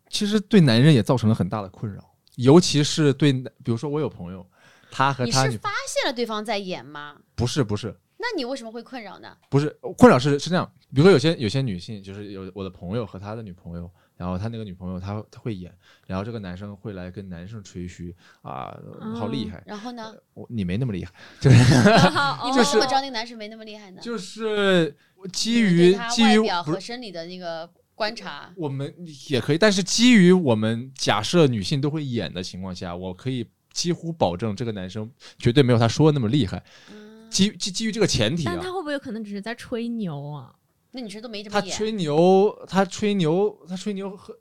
[0.09, 2.01] 其实对男人也造成了很大的困扰，
[2.35, 4.45] 尤其是对，比如说我有朋友，
[4.89, 7.17] 他和他你是发现了对方在演吗？
[7.35, 9.35] 不是不是那你为什么会困扰呢？
[9.49, 15.73] 不是困扰是是这样，比如说有些有些女性，就是有我的朋友和他的女朋友，然后他那个女朋友他他会演，
[16.05, 18.77] 然后这个男生会来跟男生吹嘘啊，
[19.15, 20.13] 好厉害，然后呢？
[20.33, 21.57] 我你没那么厉害，就是
[22.43, 24.01] 你们怎么知道那个男生没那么厉害呢？
[24.01, 24.93] 就是
[25.31, 28.93] 基于基于外表和生理的那个观察，我们
[29.29, 36.61] 也可以，但是基于我们假设女性都会演的情况下，我可以几乎保证这个男生绝对没有他说的那么厉害。
[36.91, 40.53] 嗯，基基基于这个前提啊但他，会不会有可能只是在吹牛啊？
[40.99, 44.37] 那女生都没这么演，他吹牛，他吹牛，他吹牛和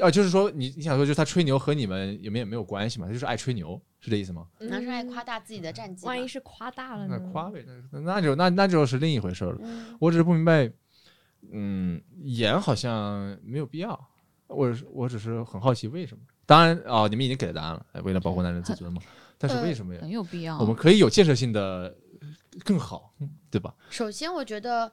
[0.00, 3.06] 啊，就是说你你想说就是他吹牛和你们有没有没有关系嘛？
[3.06, 4.46] 他就是爱吹牛，是这意思吗？
[4.60, 7.30] 男生爱夸大自己的战绩嘛，万一是夸大了那呢？
[7.32, 9.56] 夸呗，那那就那那就是另一回事了。
[9.62, 10.70] 嗯我只是不明白，
[11.50, 13.98] 嗯，演好像没有必要。
[14.48, 16.22] 我我只是很好奇为什么。
[16.46, 19.00] 当然哦，你们已经给了答案了，哎为了保护男人自尊嘛。
[19.40, 20.00] 但是为什么呀？
[20.02, 20.58] 很有必要。
[20.58, 21.94] 我们可以有建设性的
[22.64, 23.74] 更好，嗯对吧？
[23.90, 24.90] 首先，我觉得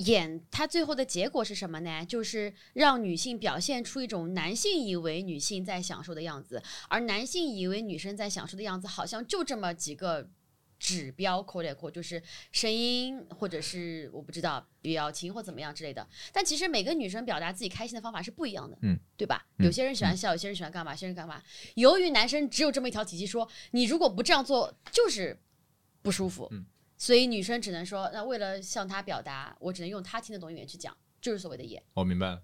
[0.00, 2.04] 演它最后的结果是什么呢？
[2.04, 10.28] 就是让女性表现出一种男性以为女性在享受的样子，而男性以为女生在享受的样子，好像就这么几个
[10.78, 16.08] 指标，扣列扣就是声音，或者是我不知道表情或怎么样之类的。
[16.32, 19.46] 但其实每个女生表达自己开心的方法是不一样的，嗯，对吧？
[19.58, 21.42] 嗯有些人喜欢笑，有些人喜欢干嘛，有些人干嘛。
[21.74, 25.38] 由于男生只有这么一条体系说，你如果不这样做，就是
[26.00, 26.48] 不舒服。
[26.52, 26.64] 嗯
[27.00, 31.82] 所以女生只能说，那为了向他表达，我只能用他听得懂语言去讲，就是所谓的也。
[31.94, 32.42] 我明白了。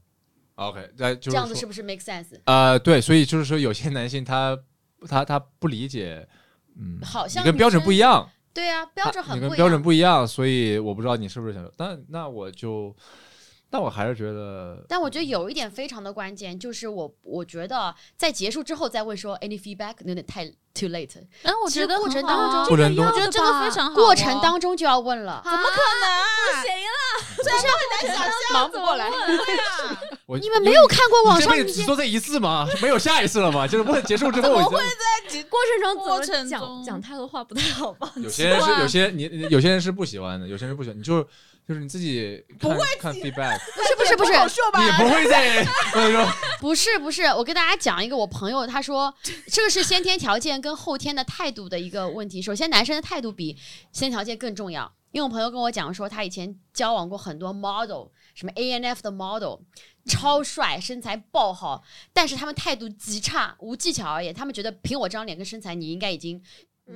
[0.55, 2.41] OK，那就是这样子是不是 make sense？
[2.47, 4.59] 呃，对，所以就是说，有些男性他
[5.07, 6.27] 他他不理解，
[6.75, 9.83] 嗯，好像跟标准不一样，对啊，标准他很不一你跟标准样。
[9.83, 12.97] 不一样，所以我不知道你是不是想说，但那我就，
[13.77, 21.11] 但我还是觉得，但我觉得有一点非常的关键，就是我我觉得在结束之后再问说 any feedback 有点太 too late，
[21.43, 23.95] 哎，我觉得其实过程当中我觉得这个非常好哦。
[23.95, 25.43] 过程当中就要问了。
[25.45, 26.17] 怎么可能？
[26.47, 26.97] 不行 了？
[27.45, 27.51] 这
[28.09, 29.11] 难想象，忙不过来。
[29.11, 32.67] 对啊， 我你们没有看过网上只做这一次吗？
[32.81, 33.69] 没有下一次了吗？
[33.69, 38.11] 就是问结束之后，我会在过程中过怎么讲程中讲太多话不太好吧？
[38.17, 41.27] 有些人是有些你你有些人是不喜欢的，有些人不喜欢，你就
[41.67, 44.91] 就是你自己不会看 feedback， 不是不是不是你？
[44.99, 45.67] 不会在
[46.61, 49.13] 不是不是，我跟大家讲一个我朋友他说
[49.49, 52.41] 这个是先天条件跟后天的态度的一个问题。
[52.41, 53.57] 首先，男生的态度比
[53.91, 54.93] 先天条件更重要。
[55.13, 59.61] 因为我朋友跟我讲说，他以前交往过很多 model，什么 A N F 的 model，
[60.05, 66.43] 超帅，身材爆好，但是他们态度极差，无技巧而言，他们觉得凭我这张脸跟身材，你应该已经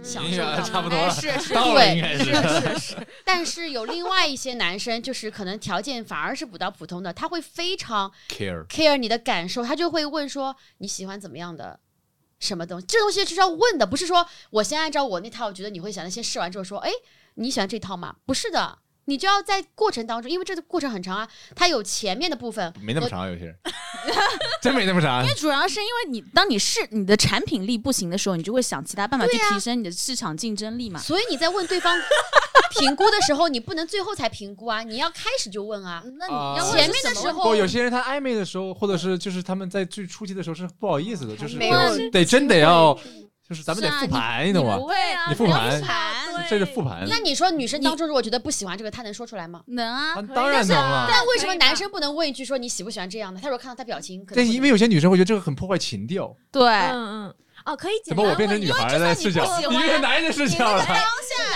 [0.03, 2.25] 享受到差不多了， 是是对是。
[2.25, 11.81] 是是， 但是有另外一些男生，就是可能条件反而是比较普通的，他会非常 care，care 你的感受，他就会问说你喜欢怎么样的
[12.39, 12.87] 什么东西？
[12.87, 16.91] 这东西是要问的，不是说我先按照我那套，我觉得你会想，那先试完之后说，哎，
[17.35, 18.15] 你喜欢这套吗？
[18.25, 23.57] 不是的，你就要在过程当中，因为这个过程很长啊，它有前面的部分，没那么长，有些人
[24.63, 25.29] 真没那么长因。
[25.29, 31.01] 为主要是因为你当你是你的产品力不行的时候，你就会想其他办法去提升你的市场竞争力嘛。
[31.01, 31.99] 所以你在问对方
[32.79, 36.03] 评估的时候，你不能最后才评估啊，你要开始就问啊。
[36.19, 42.95] 那啊你要问前面的时候不，有些人他暧昧的时候，或者是就是他们在最初期的时候是不好意思的，就是没有得真得要，
[43.49, 44.87] 就是咱们得复盘，你懂吗你不？
[44.87, 49.63] 会啊，你复盘盘这是复盘，那你说女生当初如果觉得不喜欢这个，她能说出来吗？
[49.67, 51.07] 能啊，当然能了。
[51.09, 53.41] 但为什么男生不能问一句说你喜不喜欢这样的？
[53.41, 57.35] 他如果看到他表情，可能但因为有些女生会觉得这个很破坏情调，对，嗯嗯，
[57.65, 60.85] 哦，可以简单怎么我变成问女孩的视角因为就算你不喜，欢你变成男人的视角了？
[60.85, 60.97] 男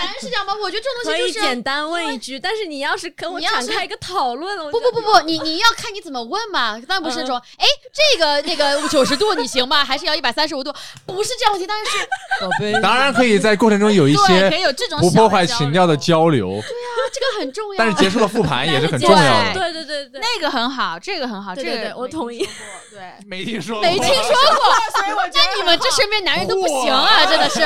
[0.07, 0.53] 人视角吗？
[0.61, 6.79] 我觉得这种东西就是简单问一句，但是你要是跟我你展开一个讨论，不不不不，你你要看你怎么问嘛。
[6.87, 9.83] 当然不是那种，哎，这个那个九十度你行吗？
[9.83, 10.73] 还是要一百三十五度？
[11.05, 11.97] 不是这样问题，当然是
[12.41, 17.77] 宝贝，当然可以在过程中有一对，可些以有这种不破坏小情调的交流对啊，这个很重要。
[17.77, 19.53] 但是结束了复盘也是很重要的。
[19.53, 22.47] 对对对对，那个很好，这个很好，这个我同意。
[22.91, 27.61] 对，没听说过，没听说过， 所以我觉那你们这身边男人都不行啊，真的是。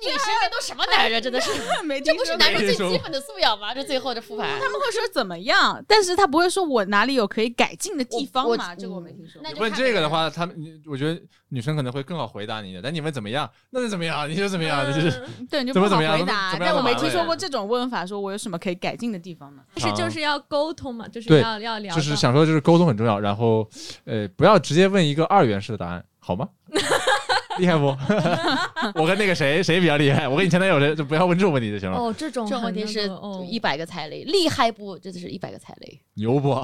[0.00, 1.22] 你身边都什么男人？
[1.22, 1.50] 真的是，
[1.84, 3.72] 没这不是男人最基本的素养吗？
[3.74, 4.48] 这最后的复盘。
[4.60, 8.74] 他们会说怎么样，但是他不会说我哪里有可以改进的地方我嘛？
[8.74, 9.60] 这个我嗯没听说过。
[9.60, 11.20] 问这个的话，他们我觉得
[11.50, 12.82] 女生可能会更好回答你的。
[12.82, 13.48] 但你问怎么样？
[13.70, 14.28] 那就怎么样？
[14.28, 14.88] 你就怎么样？
[14.90, 16.50] 你就是嗯对，你就不好怎么怎么样回答。
[16.52, 19.62] 怎么样但我没听说过这种问法，说我有什么可以改进的地方呢？
[19.74, 23.20] 但是就是要沟通嘛，就是要要聊，就是想说，就是沟通很重要。
[23.20, 23.68] 然后，
[24.04, 26.48] 呃，不要直接问一个二元式的答案，好吗？
[27.58, 27.86] 厉害不？
[29.00, 30.26] 我跟那个谁谁比较厉害？
[30.28, 31.96] 我跟你前男友谁就不要问这种问题就行了。
[31.96, 33.10] 哦，这种这种问题是
[33.48, 34.98] 一百个踩雷，厉害不？
[34.98, 36.00] 这就是一百个踩雷。
[36.14, 36.56] 牛不？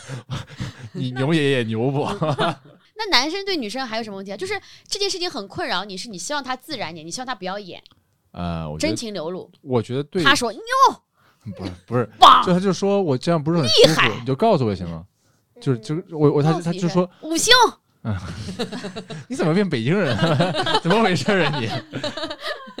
[0.92, 2.06] 你牛爷爷牛不？
[2.98, 4.36] 那男生对女生还有什么问题啊？
[4.36, 4.58] 就是
[4.88, 7.82] 这件事情很困扰你，是你希望他自然点，你希望他不要演，
[8.32, 9.50] 呃，我觉真情流露。
[9.60, 10.60] 我觉得对，他说：“哟，
[11.54, 15.04] 不是不是，棒就他就说我这样不是很，厉害你就告诉我就行了。
[15.60, 17.52] 就是就是我我他他就说五星，
[19.28, 20.80] 你怎么变北京人了？
[20.82, 21.68] 怎么回事啊你？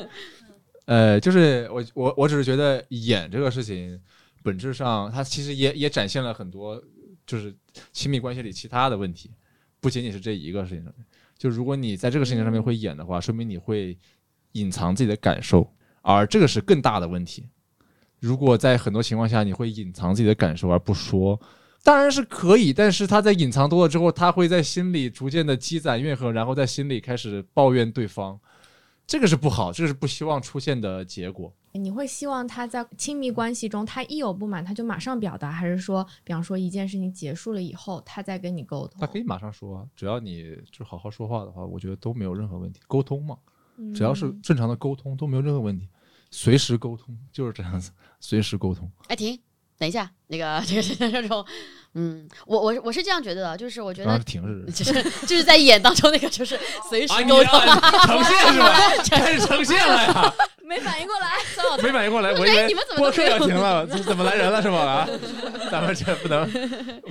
[0.86, 4.00] 呃，就是我我我只是觉得演这个事情
[4.42, 6.80] 本质上，它其实也也展现了很多
[7.26, 7.52] 就是
[7.92, 9.32] 亲密关系里其他的问题，
[9.80, 11.04] 不仅仅是这一个事情上面。
[11.36, 13.98] 就如果你在这个事情上面会演的话，说明你会
[14.52, 15.68] 隐藏自己的感受，
[16.02, 17.44] 而这个是更大的问题。
[18.20, 21.38] 如果在很多情况下你会隐藏自己的感受而不说，
[21.86, 28.36] 当然是可以，但是他在隐藏多了之后，他会在心里逐渐的积攒怨恨，然后在心里开始抱怨对方，
[29.06, 31.54] 这个是不好，这个是不希望出现的结果。
[31.74, 39.00] 你会希望他在亲密关系中，他一有不满他就马上表达，还是说，比方说一件事情结束了以后，他再跟你沟通？
[39.00, 42.80] 他可以马上说啊，只要你就好好说话的话，我觉得都没有任何问题。
[42.88, 43.38] 沟通嘛，
[43.76, 45.88] 嗯只要是正常的沟通都没有任何问题，
[46.32, 48.90] 随时沟通就是这样子，随时沟通。
[49.06, 49.38] 哎，停，
[49.78, 51.44] 等一下，那个 这个这种，
[51.94, 56.58] 嗯，我我我是这样觉得的，就是我觉得停是就是就是在演当中那个就是
[56.88, 58.74] 随时沟通，啊呈现是吧？
[59.10, 61.36] 开始呈现了呀，没反应过来，
[61.82, 64.78] 没反应过来，我以为哎你们怎么播客都要停了，怎怎么来人了是吧？
[64.78, 65.08] 啊，
[65.70, 66.50] 咱们这不能，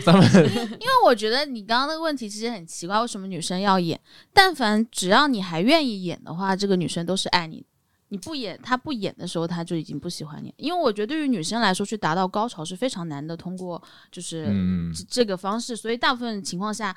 [0.03, 3.99] 咱们因为我觉得你刚刚那个问题其实很奇怪，为什么女生要演？
[4.33, 7.65] 但凡只要你还愿意演的话，这个女生都是爱你的。
[8.09, 10.53] 你不演，他不演的时候，他就已经不喜欢你。
[10.57, 13.81] 因为我觉得对于女生来说，去达到高潮是非常难的，通过
[14.11, 16.95] 就是嗯，这这个方式，所以大部分情况下，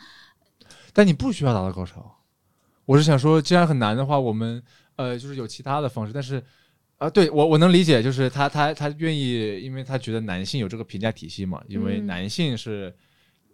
[0.92, 2.14] 但你不需要达到高潮。
[2.84, 4.62] 我是想说，既然很难的话，我们
[4.96, 6.42] 呃就是有其他的方式，但是。
[6.98, 12.92] 啊，对我我能理解，就是他他他愿意，因为他觉得男性有这个评价体系嘛，因为嗯男性是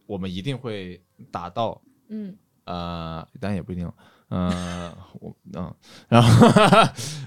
[0.07, 0.98] 我们一定会
[1.30, 1.78] 达到，
[2.09, 2.34] 嗯
[2.64, 3.90] 呃，当然也不一定，
[4.28, 5.74] 呃，我嗯，
[6.08, 6.48] 然后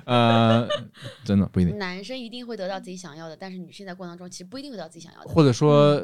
[0.05, 0.67] 呃，
[1.23, 5.29] 真的不一定，男生一定会得到自己想要的，但是女性在过程当中其实不一定会得到自己想要的。
[5.29, 6.01] 或者说，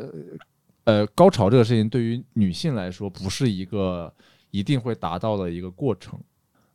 [0.84, 4.14] 呃，高潮这个事情对于女性来说不是一个
[4.52, 6.20] 一定会达到的一个过程，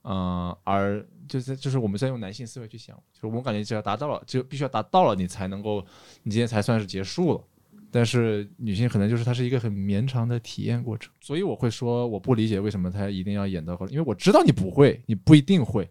[0.02, 5.84] 嗯、而就是就是我们在用男性思维去想，就是我们感觉只要达到了，就必须要达到了，你才能够，
[6.22, 7.44] 你今天才算是结束了。
[7.91, 15.89] 但是女性可能就是它是一个很绵长的体验过程，所以我会说我不理解为什么她一定要演到后，因为我知道你不会，你不一定会，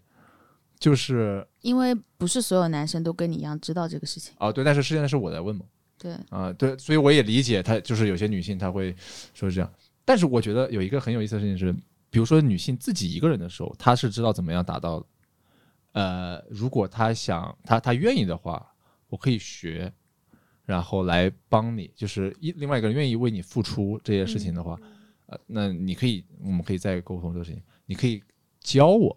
[0.78, 4.32] 就是因为不是所有男生都跟你一样知道这个事情。
[4.38, 5.64] 啊对，但是现在是我在问嘛，
[5.98, 8.94] 对，啊，对，所以我也理解她，就是有些女性她会
[9.34, 9.72] 说是这样，
[10.04, 11.72] 但是我觉得有一个很有意思的事情是，
[12.10, 15.06] 比如说女性自己一个人的时候，她是知道怎么样达到的。
[15.92, 18.64] 呃，如果她想，她她愿意的话，
[19.08, 19.92] 我可以学，
[20.68, 24.78] 然后来帮你，就是一另外一个人愿意为你付出这些事情的话，
[25.24, 28.22] 呃，那你可以，我们可以再沟通这个事情，你可以
[28.60, 29.16] 教我，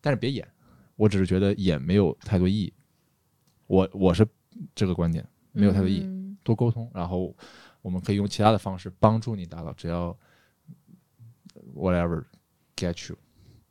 [0.00, 0.48] 但是别演，
[0.96, 2.72] 我只是觉得演没有太多意义，
[3.66, 4.26] 我我是
[4.74, 5.22] 这个观点，
[5.52, 6.00] 没有太多意义。
[6.04, 7.36] 嗯多沟通，然后
[7.82, 10.18] 我们可以用其他的方式帮助你达到，只要
[11.76, 12.24] whatever
[12.74, 13.18] get you。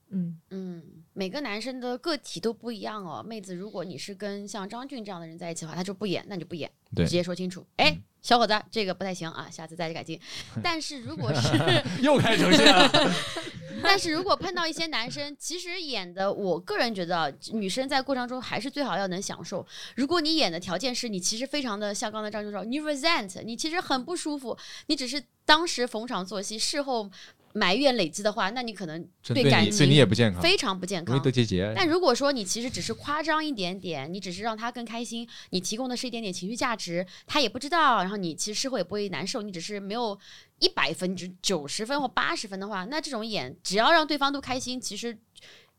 [0.09, 3.21] 嗯嗯，每个男生的个体都不一样哦。
[3.21, 7.65] 妹子，如果你是跟像张俊这样的人在一起的话，他就不演，那你就不演，对直接说清楚。
[7.77, 10.19] 哎，小伙子，这个不太行啊，下次再改进。
[10.63, 11.49] 但是如果是
[12.01, 12.89] 又开始呈现了，
[13.83, 19.65] 但是如果碰到一些男生，其实演的，我个人觉得啊女生在过程中还是最好要能享受。
[19.95, 27.09] 如果你演的条件是你其实非常的像刚才张俊说，你 resent，你其实很不舒服，你只是当时逢场作戏，事后
[27.53, 31.31] 埋怨累积的话，那你可能对感情对你也不健康，非常不健康容易得。
[31.31, 31.73] 结节。
[31.75, 40.17] 但如果说你其实只是夸张一点点，你只是让他更开心，你提供的是一点点情绪价值，他也不知道，然后你其实事后也不会难受，你只是没有
[40.59, 45.17] 一百分，你只九十分或八十分的话，那这种演只要让对方都开心，其实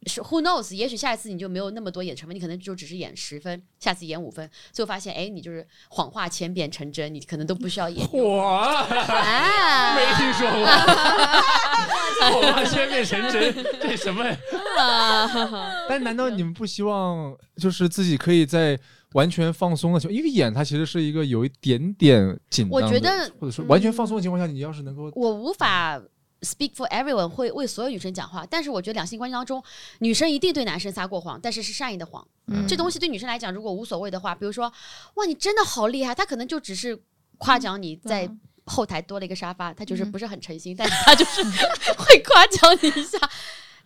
[0.07, 8.07] 是 who knows，也许下一次你就没有那么多演成分，你可能就只是演十分，下次演五分，最后发现哎，你就是谎话千变成真，你可能都不需要演。
[8.13, 10.67] 哇，啊，没听说过，
[12.43, 14.37] 谎话千变成真，这什么呀？
[15.89, 18.79] 但难道你们不希望就是自己可以在
[19.13, 26.03] 完全放松的情况，因为演它其实是一个有一点点紧张的，我觉得或者说完全放松的情况下，你要是能够我无法
[26.43, 29.63] speak for everyone，会为所有女生讲话，但是我觉得两性关系当中，
[30.01, 32.27] 女生一定对男生撒过谎，但是是善意的谎。
[32.49, 32.67] 嗯。
[32.69, 34.73] 这东西对女生来讲，如果无所谓的话，比如说，
[35.15, 37.01] 哇，你真的好厉害，他可能就只是
[37.39, 38.29] 夸奖你在
[38.67, 41.43] 后台多了一个沙发，他就是不是很诚心，但是他就是
[41.99, 43.19] 会夸奖你一下。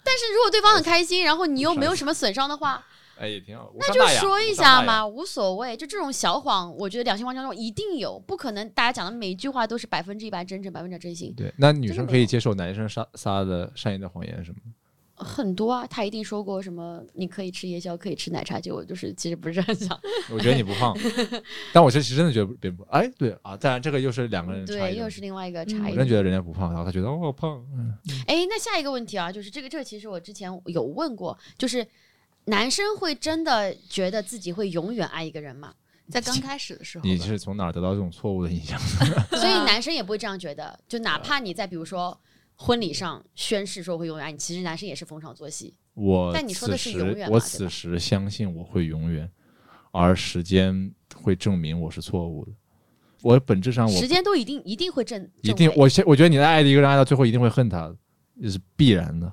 [0.03, 2.85] 但是如果对方很开心，然后你又没有什么损伤的话，
[3.19, 5.77] 哎也挺好，那就说一下嘛，无所谓。
[5.77, 11.33] 就这种小谎，我觉得两性关系当中一定有，不可能大家讲的每一句话都是百分之一百真诚、百分之真心。
[11.37, 14.59] 对，那女生可以接受男生撒撒的善意的谎言什么？
[15.19, 19.99] 很多啊，他一定说过什么，你可以吃夜宵，可以吃奶茶，结果就是其实不是很想。
[20.31, 20.95] 我觉得你不胖，
[21.73, 25.93] 但我其实真的觉得别不，哎，对啊，当然这个又是两个人差对，异又是另外一个嗯差异。
[25.93, 27.95] 我真觉得人家不胖，然后他觉得哦我胖，嗯，
[28.27, 31.87] 哎，那下一个问题啊，就是这个这个其实我之前有问过，就是
[32.47, 35.74] 男生会真的觉得自己会永远爱一个人吗？
[36.09, 38.78] 在刚开始的时候，你是从哪儿得到这种错误的印象？
[39.30, 42.16] 所以 男生也不会这样觉得，就哪怕你在比如说
[42.55, 45.74] 婚礼上宣誓说会永远爱你，其实男生也是逢场作戏。
[45.94, 49.28] 我但你说的是永远我此时相信我会永远，
[49.90, 52.53] 而时间会证明我是错误的。
[53.22, 57.92] 我本质上我时间都一定一定会证一定，我现我觉得你爱的一个人爱到最后一定会恨他，
[58.40, 59.32] 这是必然的。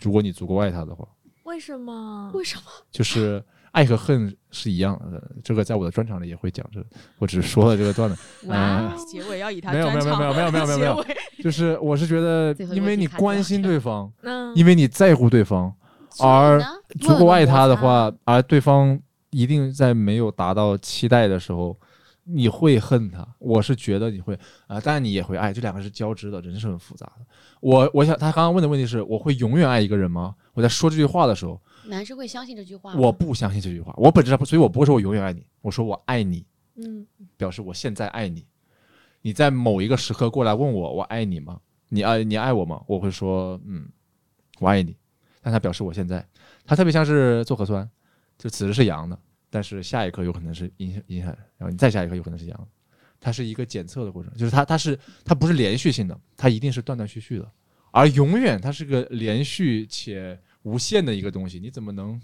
[0.00, 1.06] 如果你足够爱他的话，
[1.46, 2.30] 为什么？
[2.34, 2.62] 为什么？
[2.90, 3.42] 就是
[3.72, 6.68] 爱和恨是一样的，这个在我的专场里也会讲。
[6.72, 6.84] 这
[7.18, 8.16] 我只是说了这个段子，
[8.48, 11.04] 嗯，结尾要以他没有没有没有没有没有没有，
[11.42, 14.12] 就是我是觉得，因为你关心对方，
[14.54, 15.72] 因为你在乎对方，
[16.20, 16.60] 而
[17.00, 18.98] 足够爱他的话，而对方
[19.30, 21.78] 一定在没有达到期待的时候，
[22.24, 23.26] 你会恨他。
[23.38, 24.36] 我是觉得你会
[24.66, 27.26] 啊，但你也会爱，这两个是交织的，人是很复杂的。
[27.60, 30.34] 我我想他刚刚问的问题是，我会永远爱一个人吗？
[30.52, 33.00] 我在说这句话的时候，男生会相信这句话吗？
[33.00, 33.94] 我不相信这句话。
[33.96, 36.44] 我本质上不，所以我不会说我永远爱你，我说我爱你，
[36.76, 38.46] 嗯，表示我现在爱你。
[39.22, 41.58] 你在某一个时刻过来问我，我爱你吗？
[41.88, 42.82] 你爱你爱我吗？
[42.86, 43.88] 我会说，嗯，
[44.60, 44.96] 我爱你。
[45.42, 46.26] 但他表示我现在，
[46.64, 47.88] 他特别像是做核酸，
[48.36, 52.68] 就此时是阳的，但是下一刻有可能是阴阴海，然后你再下一刻有可能是阳的。
[53.20, 57.50] 它是一个检测的过程，就是它它是它不是连续性的，它一定是断断续续的，
[57.90, 62.20] 而永远它是个连续且无限的一个东西，你怎么能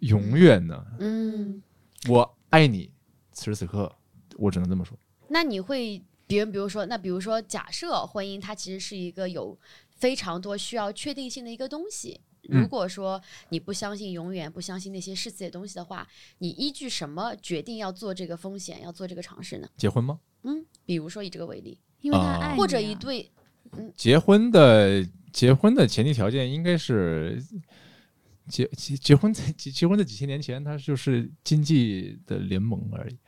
[0.00, 0.84] 永远呢？
[0.98, 1.62] 嗯，
[2.08, 2.90] 我爱你，
[3.32, 3.92] 此时此刻，
[4.36, 4.98] 我只能这么说。
[5.28, 9.58] 那你会别人比如说，那比如说，假设婚姻它其实是一个有
[9.90, 12.20] 非常多需要确定性的一个东西。
[12.50, 12.60] 嗯。
[12.60, 16.06] 如果说你不相信永远，不相信那些世俗的东西的话，
[16.38, 19.68] 你依据什么决定要做这个风险，要做这个尝试呢？
[19.76, 20.18] 结婚吗？
[20.42, 22.38] 嗯，比如说以这个为例，因为他啊。
[22.40, 23.30] 爱或者一对
[23.72, 23.92] 嗯。
[23.96, 27.42] 结婚的结婚的前提条件应该是
[28.48, 33.18] 结结结婚在结结婚的几千年前，它就是经济的联盟而已，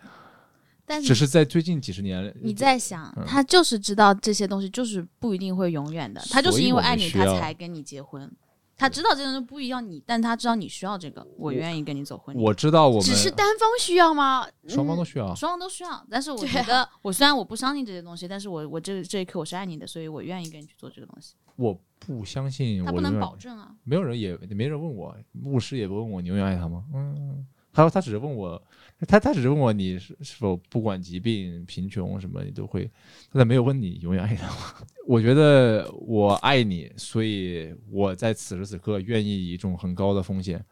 [0.86, 8.30] 但只是在最近几十年，你在想嗯，他就是知道这些东西就是不一定会永远的，他就是因为爱你，他才跟你结婚。
[8.78, 12.40] 他知道这个东西不一样你，但他知道你需要这个，我愿意跟你走婚礼。
[12.40, 14.46] 我知道我们只是单方需要吗？
[14.68, 15.34] 双方都需要。
[15.34, 21.34] 双方都需要，但是我觉得，我虽然我不相信这些东西，但是我我这这一刻我是爱你的，所以我愿意跟你去做这个东西。
[21.56, 26.84] 我不相信，他不能保证啊，没有人也没人问我，牧师也不问我你永远爱他吗？
[26.94, 28.62] 嗯，他他只是问我，
[29.06, 32.90] 他他只问我你是是否不管疾病、贫穷什么你都会，
[33.30, 34.74] 他没有问你永远爱他吗？
[35.06, 40.64] 我觉得我爱你，所以我在此时此刻愿意以一种很高的风险，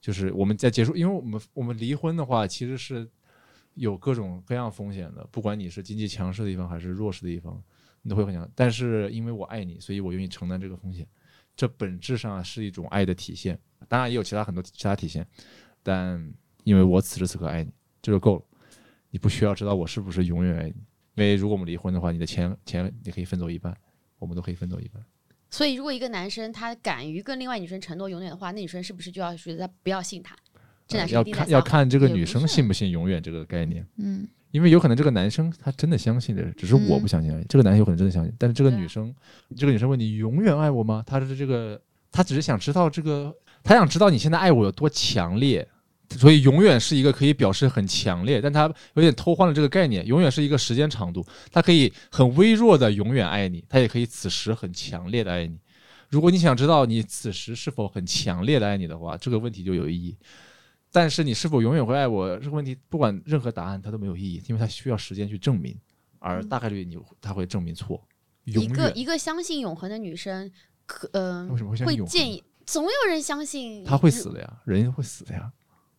[0.00, 3.08] 就是我们在结束，因为我们我们离婚的话其实是
[3.74, 7.60] 有各种各样风险的，不管你是经济强势的一方还是弱势的一方，
[8.02, 8.48] 你都会很强。
[8.54, 11.06] 但是因为我爱你，所以我愿意承担这个风险。
[11.54, 15.26] 这本质上是一种爱的体现，当然也有其他很多其他体现，
[15.82, 16.32] 但
[16.64, 18.42] 因为我此时此刻爱你，这就够了。
[19.10, 20.74] 你不需要知道我是不是永远爱你，
[21.16, 23.76] 因为如果我们离婚的话，你的钱钱你可以分走一半，
[24.18, 25.02] 我们都可以分走一半。
[25.50, 30.34] 所以，如果一个男生他敢于跟另外女生承诺永远的话，那女生是不是就要觉得他不要信他？
[30.88, 37.44] 这男生呃要看要看这个女生信不信永远这个概念，嗯，因为有可能这个男生他真的相信的，只是我不相信而已。
[37.50, 39.14] 这个男生有可能真的相信，但是这个女生，
[39.54, 41.02] 这个女生问你永远爱我吗？
[41.06, 41.78] 她是这个，
[42.10, 45.68] 她只是想知道这个，她想知道你现在爱我有多强烈。
[46.18, 50.06] 所以永远是一个可以表示很强烈，但它有点偷换了这个概念。
[50.06, 55.58] 永远是一个时间长度，它可以很微弱的永远爱你，它也可以此时很强烈的爱你。
[56.08, 60.16] 如果你想知道你此时是否很强烈的爱你的话，这个问题就有意义。
[60.90, 65.74] 但是你是否永远会爱我这个问题，不管任何答案它都没有意义，因为它需要时间去证明，
[66.18, 68.06] 而大概率你它会证明错。
[68.44, 70.50] 永一个远一个相信永恒的女生，
[70.84, 75.50] 可呃、为什么会会建议，总有人相信他会死的呀，人会死的呀，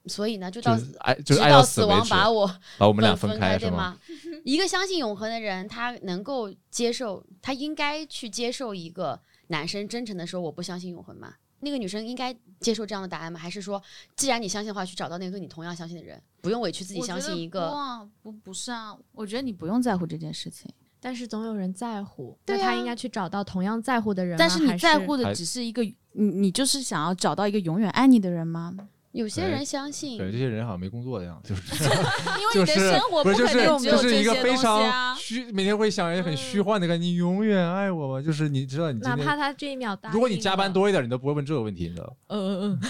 [0.05, 3.57] 所以呢，就到就是爱就是直爱到到死亡把我把我们俩分分开？
[3.57, 3.97] 对吗？
[4.43, 11.33] 一个相信永恒的人，他能够接受，他应该去接受一个男生真诚的说我不相信永恒吗？
[11.61, 13.39] 那个女生应该接受这样的答案吗？
[13.39, 13.81] 还是说，
[14.17, 24.37] 既然你相信的话，去找到那个跟你同样相信的人，不用委屈自己相信一个不啊不不是啊，我觉得你不用在乎这件事情，但是总有人在乎，对啊那他应该去找到同样在乎的人吗。
[24.37, 28.75] 但是你在乎的只是一个你你就是想要找到一个永远爱你的人吗？
[29.13, 31.83] 有些哎人相信，对，这些人好像没工作的样子，就是
[32.41, 35.15] 因为你的生活不是就是可能只有就是一个非常啊。
[35.15, 38.21] 虚，每天会想一些很虚幻的感觉，你永远爱我吗？
[38.21, 42.13] 就是你知道你今天哪怕他这一秒答应如果你加班，多一点，你都不会问这个问题，你知道吗？
[42.29, 42.83] 嗯嗯嗯，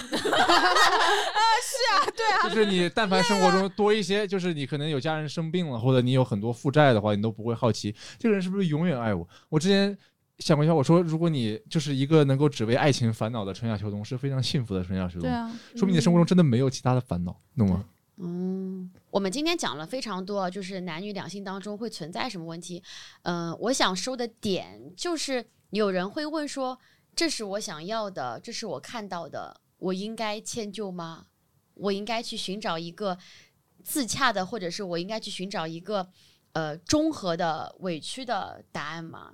[2.44, 9.28] 就是你但凡生活中多一些，就是你可能有家人生病了，或者你有很多负债的话，你都不会好奇这个人是不是永远爱我。
[9.50, 9.94] 我之前
[10.38, 17.84] 想过一下，我说如果你就是一个能够只为爱情烦恼的春夏秋冬，是非常幸福的春夏秋冬，对啊，说明你的生活中真的没有其他的烦恼，懂吗？
[18.16, 22.82] 嗯，我们今天讲了非常多，就是男女两性当中会存在什么问题。
[23.22, 26.78] 嗯、我想说的点就是，有人会问说，
[27.16, 31.26] 这是我想要的，这是我看到的，我应该迁就吗？
[31.74, 33.18] 我应该去寻找一个
[33.82, 36.08] 自洽的，或者是我应该去寻找一个
[36.52, 39.32] 呃中和的、委屈的答案吗？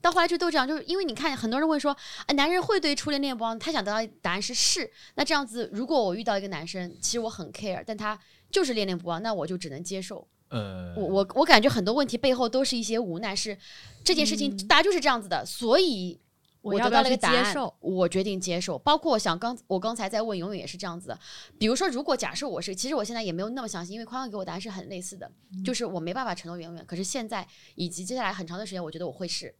[0.00, 1.90] 到后来就都这样，就是因为你看，很多人会说，
[2.26, 4.90] 啊，男人会对初恋恋不忘，他想得到答案是是。
[5.16, 8.18] 那这样子，如果我遇到一个男生，其实我很 care，但他
[8.50, 10.26] 就是恋恋不忘，那我就只能接受。
[10.50, 13.58] 呃，我我我感觉很多问题背后都是一些无奈，是
[14.04, 16.18] 这件事情大家就是这样子的，所以
[16.62, 17.74] 我得我要不要去到了一个答案，接受？
[17.80, 18.78] 我决定接受。
[18.78, 21.18] 包括我想刚我刚才在问，永远也是这样子的。
[21.58, 25.30] 比如说，如果假设我是，其实我现在也没有那么相信，因为宽宽给我答案是很类似的，
[25.64, 26.84] 就是我没办法承诺永远。
[26.86, 29.54] 可是现在以及接下来很长的时间，我觉得我会是。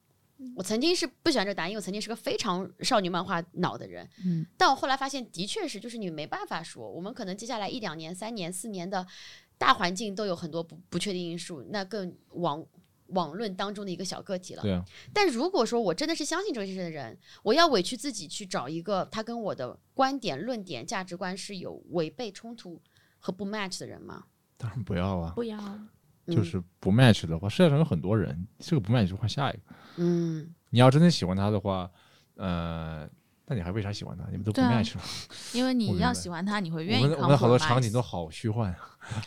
[0.54, 9.06] 我曾经是不喜欢这个答案，因为我曾经是个非常少女漫画脑的人，嗯，但我后来发现，的确是，就是你没办法说，我们可能接下来一两年、三年、四年的
[9.56, 12.64] 大环境都有很多不不确定因素，那更网
[13.08, 14.62] 网论当中的一个小个体了。
[14.62, 22.80] 对啊，但如果说我真的是相信这个事的人，我要委屈自己去找一个他跟我的观点、论点、价值观是有违背冲突
[23.18, 24.24] 和不 match 的人吗？
[24.56, 25.88] 当然不要啊，不要，嗯
[26.30, 29.62] 就是不 match 的话，世界上有很多人，这个不 match 就换下一个。
[29.96, 31.90] 嗯，你要真的喜欢他的话，
[32.36, 33.08] 呃，
[33.46, 34.24] 那你还为啥喜欢他？
[34.30, 35.02] 你们都不 match 了。
[35.54, 38.74] 我因为你要喜欢他，你会愿意我们我们的好多场景都好虚幻，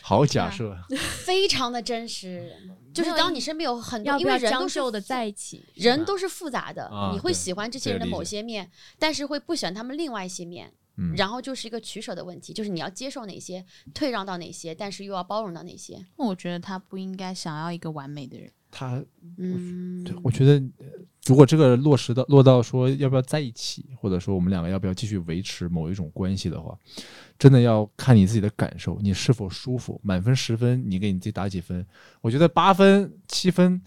[0.00, 0.76] 好假设。
[1.24, 2.54] 非常的真实。
[2.94, 5.64] 就是当你身边有很多，因为人都是的在一起？
[5.74, 10.72] 人都是复杂的，啊你会喜欢这些人的某些面，但是会不喜欢他们另外一些面。
[10.96, 13.64] 嗯，然后就是一个取舍的问题，就是你要接受哪些，
[13.94, 16.04] 退让到哪些，但是又要包容到哪些。
[16.16, 18.50] 我觉得他不应该想要一个完美的人。
[18.70, 19.04] 他，
[19.36, 20.86] 嗯对，我觉得呃
[21.26, 26.76] 如果这个落实到落到说要不要在一起，或者说我们两个要不要继续维持某一种关系的话，
[27.38, 30.00] 真的要看你自己的感受，你是否舒服。
[30.02, 31.86] 满分十分，你给你自己打几分？
[32.22, 33.80] 我觉得八分、七分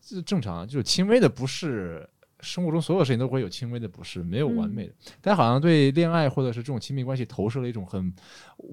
[0.00, 2.08] 是正常，就是轻微的不适。
[2.44, 4.94] 生活中所有事情都会有轻微的不适，没有完美的。
[5.20, 8.14] 大家好像对恋爱或者是这种亲密关系投射了一种很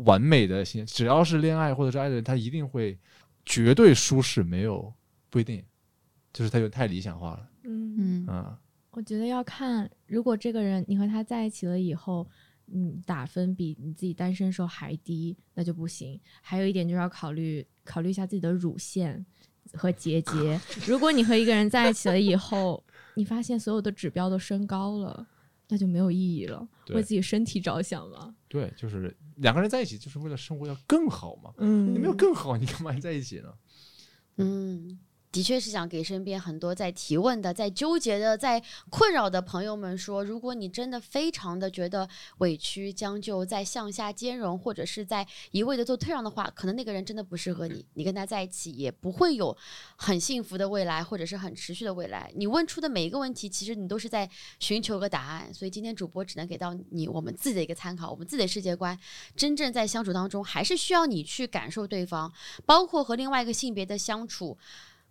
[0.06, 3.00] 完美的心，只要是恋爱或者是爱的人，他一定会
[3.46, 4.94] 绝对舒适，没有
[5.30, 5.64] 不一定，
[6.34, 8.60] 就是他有太理想化了嗯，嗯，啊。
[8.92, 12.28] 我觉得要看，如果这个人你和他在一起了以后，
[12.74, 16.20] 嗯，打分比你自己单身时候还低，那就不行。
[16.42, 19.26] 还有一点就是要考虑考虑一下自己的乳腺
[19.74, 20.60] 和结节。
[20.86, 22.84] 如果你和一个人在一起了以后，
[23.16, 25.28] 你发现所有的指标都升高了，
[25.68, 26.68] 那就没有意义了。
[26.86, 28.36] 对为自己身体着想嘛。
[28.48, 31.54] 对，就是两个人在一起，就是为了生活要更好嘛。
[31.58, 33.54] 嗯你没有更好，你干嘛在一起呢？
[34.38, 35.00] 嗯，
[35.32, 42.08] 的确是想给身边很多在提问的、在纠结的、在困扰的朋友们说，如果你真的非常的觉得
[42.40, 49.56] 委屈、将就，在向下兼容，或者是在一味的做退让的话，可能那个人真的不适合你，你跟他在一起也不会有
[49.96, 52.30] 很幸福的未来，或者是很持续的未来。
[52.36, 54.30] 你问出的每一个问题，其实你都是在
[54.60, 59.00] 寻求个答案，所以今天主播只能给到你我们自己的一个参考，我们自己的世界观。
[59.38, 62.30] 真正在相处当中，还是需要你去感受对方，
[62.66, 64.58] 包括和另外一个性别的相处。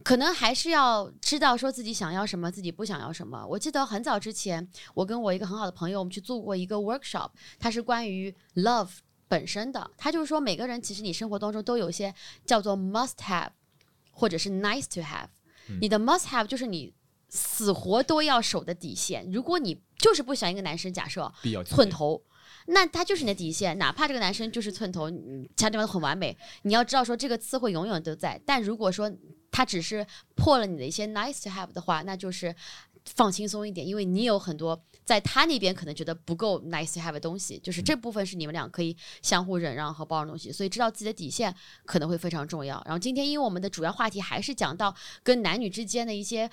[0.03, 3.47] 可能还是要知道说自己想要什么，自己不想要什么。
[3.47, 8.89] 我记得很早之前，我跟我一个很好的朋友，我们去做过一个 workshop，它是关于 love
[9.29, 9.91] 本身的。
[9.97, 13.51] 他就是说，每个人其实你生活当中都有一些叫做 must have，
[14.11, 15.29] 或者是 nice to have。
[15.81, 16.93] 你的 must have 就是你
[17.29, 19.31] 死活都要守的底线。
[19.31, 21.33] 如果你就是不喜欢一个男生，假设
[21.65, 22.21] 寸头，
[22.67, 23.79] 那他就是你的底线。
[23.79, 28.41] 哪怕这个男生就是寸头，嗯其他地方都很完美，你要知道说这个刺会永远都在。
[28.45, 29.09] 但如果说
[29.51, 32.55] 他只是破了你的一些 nice to have 的话，那就是
[33.05, 40.53] 放轻松一点，因为你有很多在他那边可能觉得不够 nice to have 的东西，就是这部分是你们俩可以相互忍让和包容的东西。
[40.53, 42.83] 所以知道自己的底线可能会非常重要。
[42.85, 46.51] 然后今天因为我们的主要话题还是讲到跟男女之间的一些。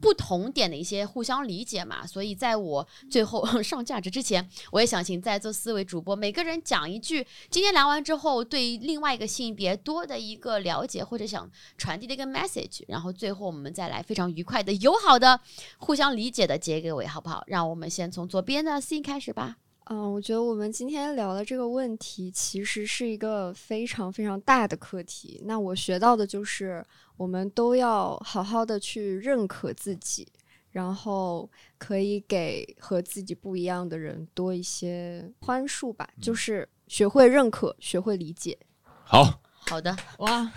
[0.00, 15.40] 不同点的一些互相理解嘛，所以在我最后 上价值之前，我也想请在座四位主播每个人讲一句，今天聊完之后对另外一个性别多的一个了解，或者想传递的一个 message，然后最后我们再来非常愉快的、友好的、
[15.78, 17.44] 互相理解的结个尾，好不好？
[17.46, 19.58] 让我们先从左边的 C 开始吧。
[19.86, 25.40] 嗯，我觉得我们今天聊的这个问题其实是一个非常非常大的课题。
[25.44, 26.84] 那我学到的就是，
[27.16, 30.26] 我们都要好好的去认可自己，
[30.70, 38.56] 然后可以给和自己不一样的人多一些宽恕吧，就是学会认可，学会理解。
[39.04, 40.50] 好，好的，哇，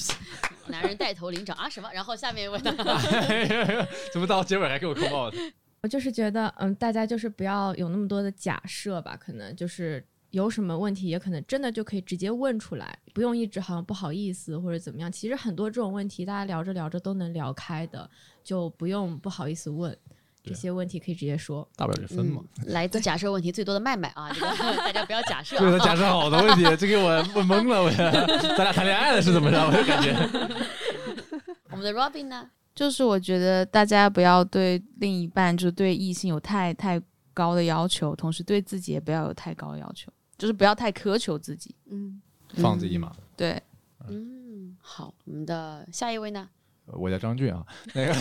[0.68, 1.90] 男人带头领奖啊什么？
[1.92, 2.72] 然后下面一位呢？
[4.12, 5.52] 怎么到结尾还给我扣帽子？
[5.80, 15.10] 我就是觉得，嗯，大家就是不要有那么多的假设吧，可能就是有什么问题，也可能真的就可以直接问出来，不用一直好像不好意思或者怎么样。
[15.10, 18.08] 其实很多这种问题，大家聊着聊着都能聊开的，
[18.42, 19.96] 就不用不好意思问。
[20.44, 21.68] 这些问题可以直接说。
[21.76, 22.42] 大不了就分嘛。
[22.60, 24.46] 嗯来自假设问题最多的麦麦啊，这个
[24.78, 25.78] 大家不要假设、对他啊。
[25.86, 27.82] 假设好多问题，这给我问懵了。
[27.82, 27.90] 我
[28.56, 29.58] 咱俩谈恋爱了是怎么着？
[29.66, 30.14] 我就感觉
[31.70, 32.48] 我们的 Robin 呢？
[32.78, 37.02] 就是我觉得大家不要对另一半，就是对异性有太太
[37.34, 41.74] 高的要求，同时对自己也不要有太高的要求，就是不要太苛求自己。
[41.90, 42.22] 嗯，
[42.54, 43.12] 放自己一马。
[43.36, 43.60] 对，
[44.08, 46.48] 嗯，好，我们的下一位呢？
[46.86, 48.14] 我叫张俊啊， 那个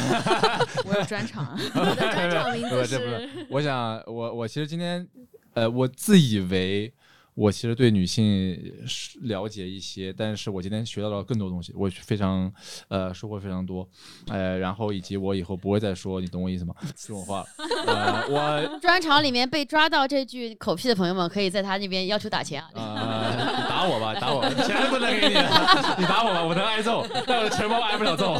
[0.86, 1.56] 我有专场啊。
[1.76, 5.08] 我的专场名不字是不是是，我想我我其实今天，
[5.54, 6.92] 呃，我自以为
[7.38, 12.52] 我其实对女性是了解一些，但是我今天学到了更多东西，我非常
[12.88, 13.88] 呃收获非常多，
[14.30, 16.74] 呃，然后以及我以后不会再说，你懂我意思吗？
[16.96, 17.48] 这种话了，
[17.86, 22.70] 呃，我 专场里面被抓到这句口癖的朋友们，可以在他那边要求打钱啊。
[22.74, 28.36] 呃，你打我吧，打我，钱不能给你，你打我吧，我能挨揍，但我的钱包挨不了揍。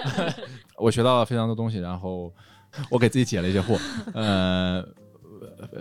[0.80, 2.32] 我学到了非常多东西，然后
[2.90, 3.78] 我给自己解了一些惑，
[4.14, 4.82] 呃，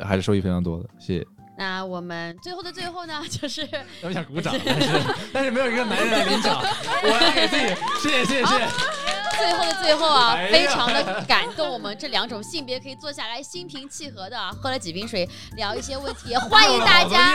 [0.03, 1.25] 还是收益非常多的，谢谢。
[1.57, 3.67] 那我们最后的最后呢， 就是
[4.01, 4.87] 我想鼓掌， 但是
[5.31, 6.59] 但是没有一个男人来领奖，
[7.03, 7.67] 我来给自己，
[8.01, 8.67] 谢谢谢谢谢谢。
[9.35, 11.67] 最后的最后啊，非常的感动。
[11.67, 17.33] 我们这两种性别可以坐下来心平气和的、啊、喝了几瓶水，聊一些问题，也欢迎大家，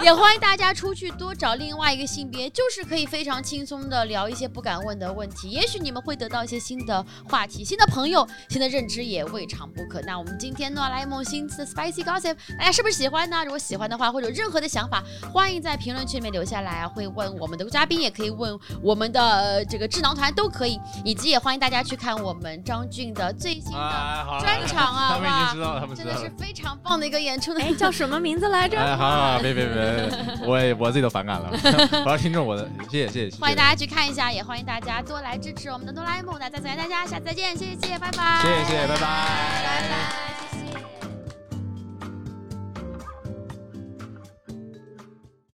[0.00, 5.50] 也欢迎大家出去多找另外一个性别，就是可以非常轻松的聊一些不敢问的问题。
[5.50, 10.00] 也许你们会得到一些新的话题、新的朋友、新的认知，也未尝不可。
[10.02, 13.42] 那我们今天哆啦 A 梦新的 Spicy Gossip，大家是不是喜欢呢？
[13.44, 15.02] 如果喜欢的话，或者有任何的想法，
[15.32, 26.30] 欢迎在评论区里面留下来啊，会问我们的嘉宾，也可以问我们的、呃、这个智囊团都可以，以及也欢迎大家去看我们张俊的最新的专场啊，他们已哇经知道了，他们真的是。
[26.38, 27.60] 非常棒的一个演出的。
[27.62, 28.78] 哎，叫什么名字来着？
[28.78, 30.10] 哎，好好好，别别别，
[30.46, 31.50] 我也我自己都反感了，
[32.04, 36.36] 我要听众我的，谢谢谢谢，欢迎大家去看一下，也欢迎大家多来支持我们的哆啦 A 梦。
[36.40, 39.00] 那再次感谢大家，下次再见，谢谢，拜拜，谢谢谢谢，拜拜。
[39.00, 40.39] 拜拜。